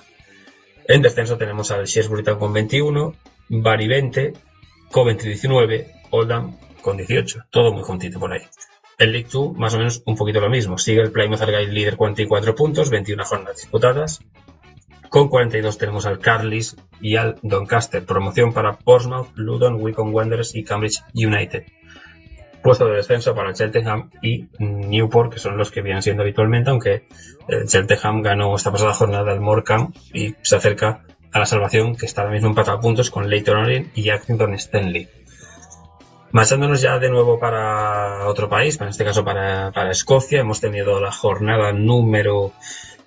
[0.88, 3.16] En descenso tenemos al Shrewsbury Town con 21,
[3.50, 4.34] Bari 20,
[4.92, 7.46] Coventry 19, Oldham con 18.
[7.50, 8.42] Todo muy juntito por ahí.
[8.98, 10.78] En League 2, más o menos un poquito lo mismo.
[10.78, 14.22] Sigue el Plymouth Argyle líder 44 puntos, 21 jornadas disputadas.
[15.10, 18.04] Con 42 tenemos al Carlis y al Doncaster.
[18.06, 21.64] Promoción para Portsmouth, Luton, Wycombe Wanderers y Cambridge United.
[22.64, 27.08] Puesto de descenso para Cheltenham y Newport, que son los que vienen siendo habitualmente, aunque
[27.48, 31.04] el Cheltenham ganó esta pasada jornada al Morecambe y se acerca
[31.34, 34.54] a la salvación, que está ahora mismo empatado a puntos con Leighton Orient y Accrington
[34.54, 35.10] Stanley.
[36.32, 41.00] Marchándonos ya de nuevo para otro país, en este caso para, para Escocia, hemos tenido
[41.00, 42.54] la jornada número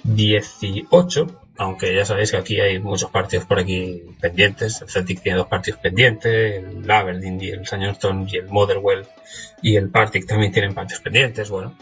[0.05, 4.83] 18, aunque ya sabéis que aquí hay muchos partidos por aquí pendientes.
[4.83, 9.07] El Celtic tiene dos partidos pendientes, el Aberdeen y el Southampton y el Motherwell
[9.63, 11.51] y el Partick también tienen partidos pendientes.
[11.51, 11.77] Bueno,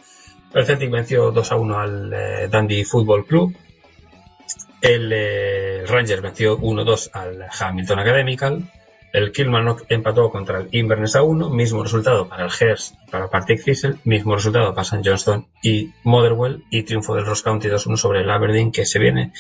[0.53, 3.57] el Celtic venció 2 a 1 al eh, Dundee Football Club.
[4.81, 8.71] El eh, Rangers venció 1-2 al Hamilton Academical.
[9.15, 13.31] El Kilmarnock empató contra el Inverness a 1, mismo resultado para el Hearts y para
[13.31, 15.03] Partick Thistle, mismo resultado para St.
[15.05, 19.33] Johnston y Motherwell y triunfo del Ross County 2-1 sobre el Aberdeen que se viene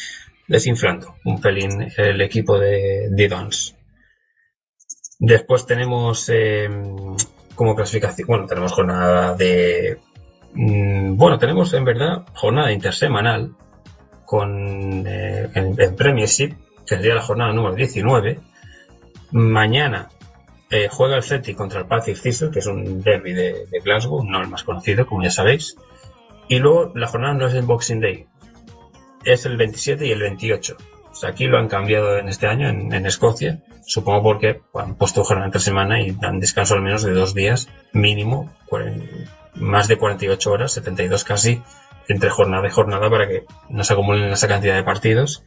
[0.46, 3.48] desinflando un pelín el equipo de, de.
[5.18, 6.70] Después tenemos eh,
[7.56, 9.98] como clasificación, bueno, tenemos jornada de,
[10.52, 13.56] mm, bueno, tenemos en verdad jornada intersemanal
[14.24, 16.54] con eh, en, en Premiership,
[16.86, 18.53] que sería la jornada número 19.
[19.34, 20.10] Mañana
[20.70, 24.40] eh, juega el Celtic contra el Partick Thistle, que es un derby de, Glasgow, no
[24.40, 25.76] el más conocido, como ya sabéis.
[26.48, 28.28] Y luego la jornada no es el Boxing Day,
[29.24, 30.76] es el 27 y el 28.
[31.10, 34.94] O sea, aquí lo han cambiado en este año, en, en Escocia, supongo porque han
[34.94, 38.54] puesto jornada entre semana y dan descanso al menos de dos días, mínimo,
[39.56, 41.60] más de 48 horas, 72 casi,
[42.06, 45.42] entre jornada y jornada para que no se acumulen esa cantidad de partidos.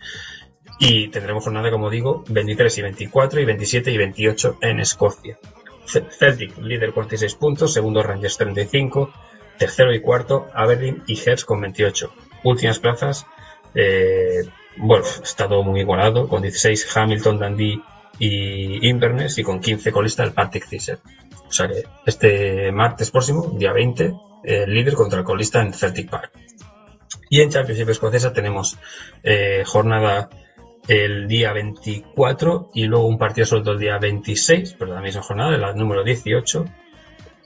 [0.79, 5.37] Y tendremos jornada, como digo, 23 y 24 y 27 y 28 en Escocia.
[5.85, 9.11] Ce- Celtic, líder 46 puntos, segundo Rangers 35,
[9.57, 12.13] tercero y cuarto Aberdeen y Hearts con 28.
[12.43, 13.25] Últimas plazas,
[13.73, 14.43] eh,
[14.77, 17.81] bueno, está todo muy igualado, con 16 Hamilton, Dundee
[18.19, 20.99] y Inverness y con 15 colista el Partick Thistle.
[21.47, 24.13] O sea que este martes próximo, día 20,
[24.43, 26.31] el líder contra el colista en Celtic Park.
[27.29, 28.77] Y en Championship Escocesa tenemos
[29.23, 30.29] eh, jornada
[30.87, 35.57] el día 24 y luego un partido suelto el día 26, pero la misma jornada,
[35.57, 36.65] la número 18.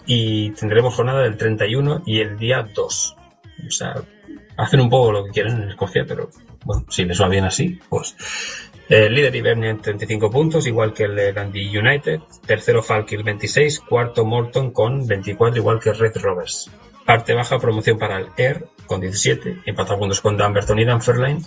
[0.06, 3.16] Y tendremos jornada del 31 y el día 2.
[3.68, 3.96] O sea,
[4.58, 6.30] hacen un poco lo que quieren en Escocia, pero
[6.66, 8.16] bueno, si les va bien así, pues.
[8.90, 12.20] El líder Ibernia en 35 puntos, igual que el de Dundee United.
[12.46, 13.80] Tercero Falkirk 26.
[13.80, 16.70] Cuarto Morton con 24, igual que Red Rovers.
[17.06, 19.62] Parte baja promoción para el Air con 17.
[19.66, 21.42] Empatado puntos con Dumbarton y Dunfermline.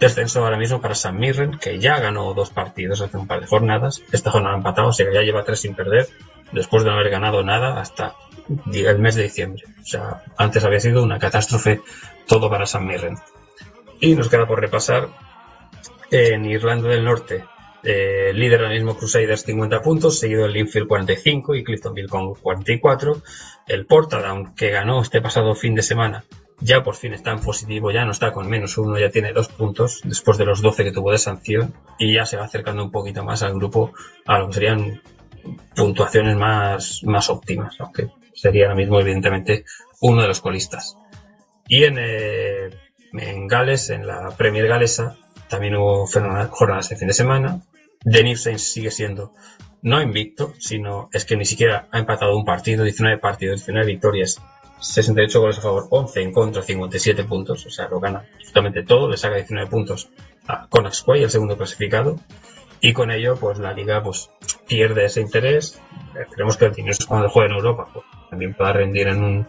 [0.00, 3.46] Descenso ahora mismo para San Mirren, que ya ganó dos partidos hace un par de
[3.46, 4.02] jornadas.
[4.10, 6.08] Esta jornada empatado, o sea que ya lleva tres sin perder,
[6.52, 8.14] después de no haber ganado nada hasta
[8.72, 9.62] el mes de diciembre.
[9.82, 11.82] O sea, antes había sido una catástrofe
[12.26, 13.18] todo para San Mirren.
[14.00, 15.08] Y nos queda por repasar
[16.10, 17.44] en Irlanda del Norte.
[17.82, 23.20] Eh, líder ahora mismo Crusaders 50 puntos, seguido el Linfield 45 y Cliftonville con 44.
[23.68, 26.24] El Portadown, que ganó este pasado fin de semana,
[26.60, 29.48] ya por fin está en positivo, ya no está con menos uno, ya tiene dos
[29.48, 32.90] puntos después de los 12 que tuvo de sanción y ya se va acercando un
[32.90, 33.92] poquito más al grupo
[34.26, 35.02] a lo que serían
[35.74, 39.64] puntuaciones más, más óptimas, aunque sería ahora mismo evidentemente
[40.00, 40.96] uno de los colistas.
[41.66, 42.70] Y en, eh,
[43.48, 45.16] Gales, en la Premier Galesa,
[45.48, 47.60] también hubo jornadas de fin de semana.
[48.04, 49.32] Denis sigue siendo
[49.82, 54.40] no invicto, sino es que ni siquiera ha empatado un partido, 19 partidos, 19 victorias
[54.80, 57.66] 68 goles a favor, 11 en contra, 57 puntos.
[57.66, 59.08] O sea, lo gana absolutamente todo.
[59.08, 60.08] Le saca 19 puntos
[60.46, 62.16] a Conax Quay, el segundo clasificado.
[62.80, 64.30] Y con ello, pues la liga pues
[64.66, 65.80] pierde ese interés.
[66.18, 69.48] Esperemos que el dinero cuando juegue en Europa pues, también pueda rendir en un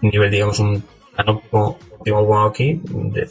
[0.00, 0.84] nivel, digamos, un
[1.26, 3.28] óptimo como aquí, de,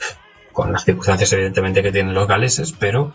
[0.51, 3.13] con las circunstancias evidentemente que tienen los galeses, pero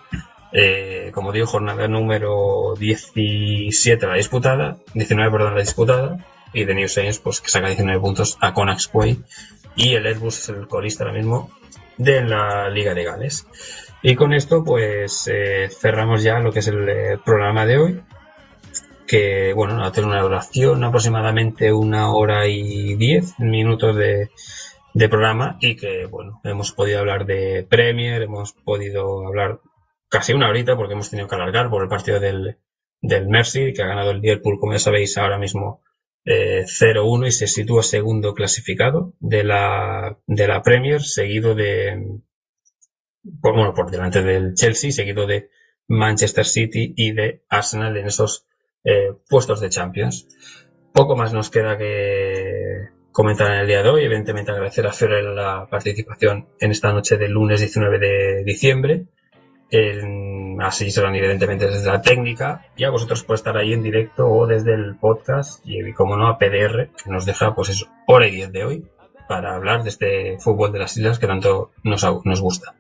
[0.52, 6.18] eh, como digo, jornada número 17 la disputada, 19 perdón la disputada,
[6.52, 9.22] y de New Saints pues que saca 19 puntos a Conax Quay
[9.76, 11.50] y el Airbus es el colista ahora mismo
[11.96, 13.46] de la Liga de Gales.
[14.02, 18.02] Y con esto pues eh, cerramos ya lo que es el eh, programa de hoy
[19.06, 24.30] que bueno, va a tener una duración aproximadamente una hora y diez minutos de,
[24.94, 29.60] de programa y que bueno, hemos podido hablar de Premier, hemos podido hablar
[30.08, 32.58] casi una horita porque hemos tenido que alargar por el partido del,
[33.00, 35.82] del Mercy que ha ganado el Liverpool como ya sabéis ahora mismo
[36.24, 42.20] eh, 0-1 y se sitúa segundo clasificado de la, de la Premier, seguido de,
[43.40, 45.50] por, bueno, por delante del Chelsea, seguido de
[45.88, 48.46] Manchester City y de Arsenal en esos
[48.84, 50.28] eh, puestos de Champions.
[50.92, 54.04] Poco más nos queda que comentar en el día de hoy.
[54.04, 59.06] Evidentemente agradecer a Fiorella la participación en esta noche del lunes 19 de diciembre.
[59.70, 60.31] En,
[60.62, 64.46] así serán evidentemente desde la técnica y a vosotros por estar ahí en directo o
[64.46, 68.32] desde el podcast y como no a PDR que nos deja pues eso, hora y
[68.32, 68.86] diez de hoy
[69.28, 72.74] para hablar de este fútbol de las islas que tanto nos, nos gusta.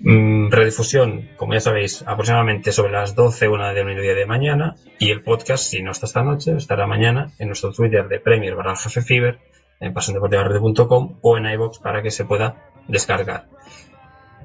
[0.00, 5.10] Mm, redifusión, como ya sabéis, aproximadamente sobre las 12, una del mediodía de mañana y
[5.10, 8.76] el podcast, si no está esta noche, estará mañana en nuestro Twitter de Premier barra
[8.76, 9.38] Jefe Fiber,
[9.80, 13.46] en pasiondeportivarred.com o en iVoox para que se pueda descargar.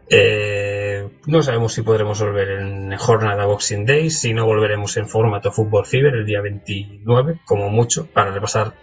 [0.09, 0.70] Eh,
[1.27, 5.85] no sabemos si podremos volver en jornada Boxing Day, si no volveremos en formato Fútbol
[5.85, 8.73] Fever el día 29, como mucho, para repasar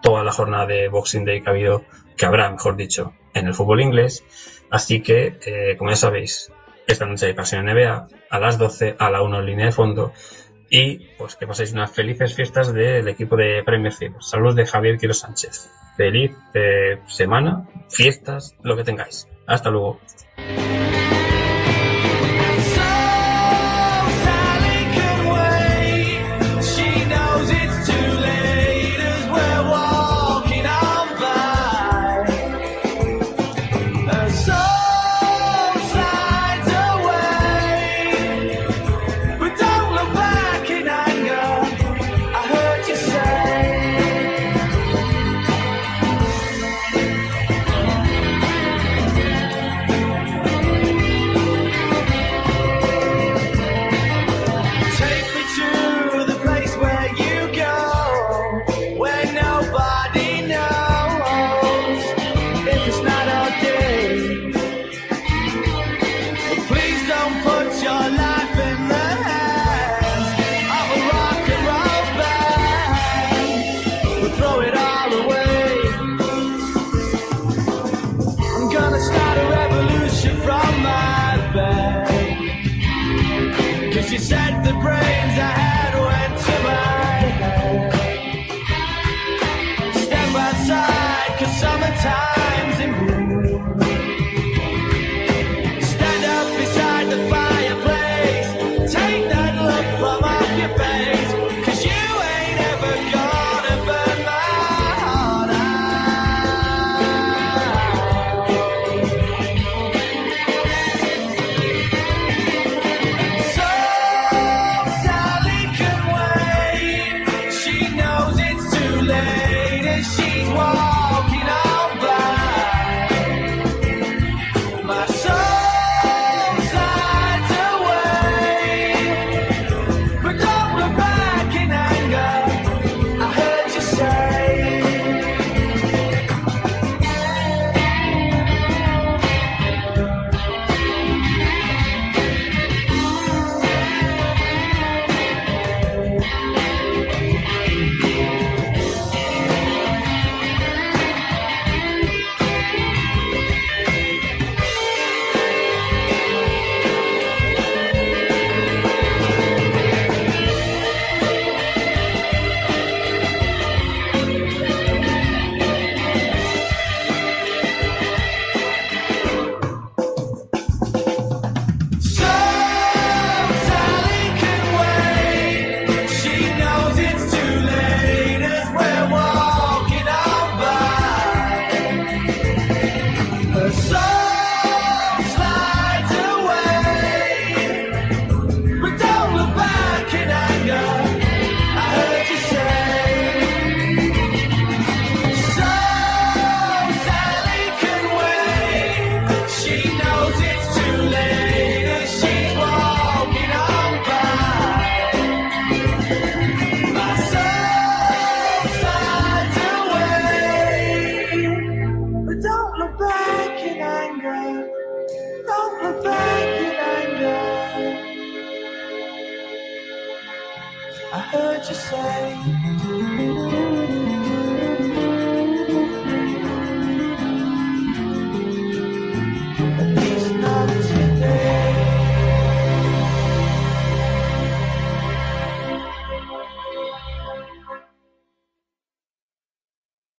[0.00, 1.84] toda la jornada de Boxing Day que ha habido,
[2.16, 4.24] que habrá, mejor dicho, en el fútbol inglés.
[4.70, 6.52] Así que, eh, como ya sabéis,
[6.86, 10.12] esta noche hay pasión NBA a las 12, a la 1 en línea de fondo.
[10.70, 14.22] Y pues que paséis unas felices fiestas del equipo de Premier Fever.
[14.22, 15.70] Saludos de Javier Quiro Sánchez.
[15.96, 19.28] Feliz eh, semana, fiestas, lo que tengáis.
[19.46, 20.00] Hasta luego.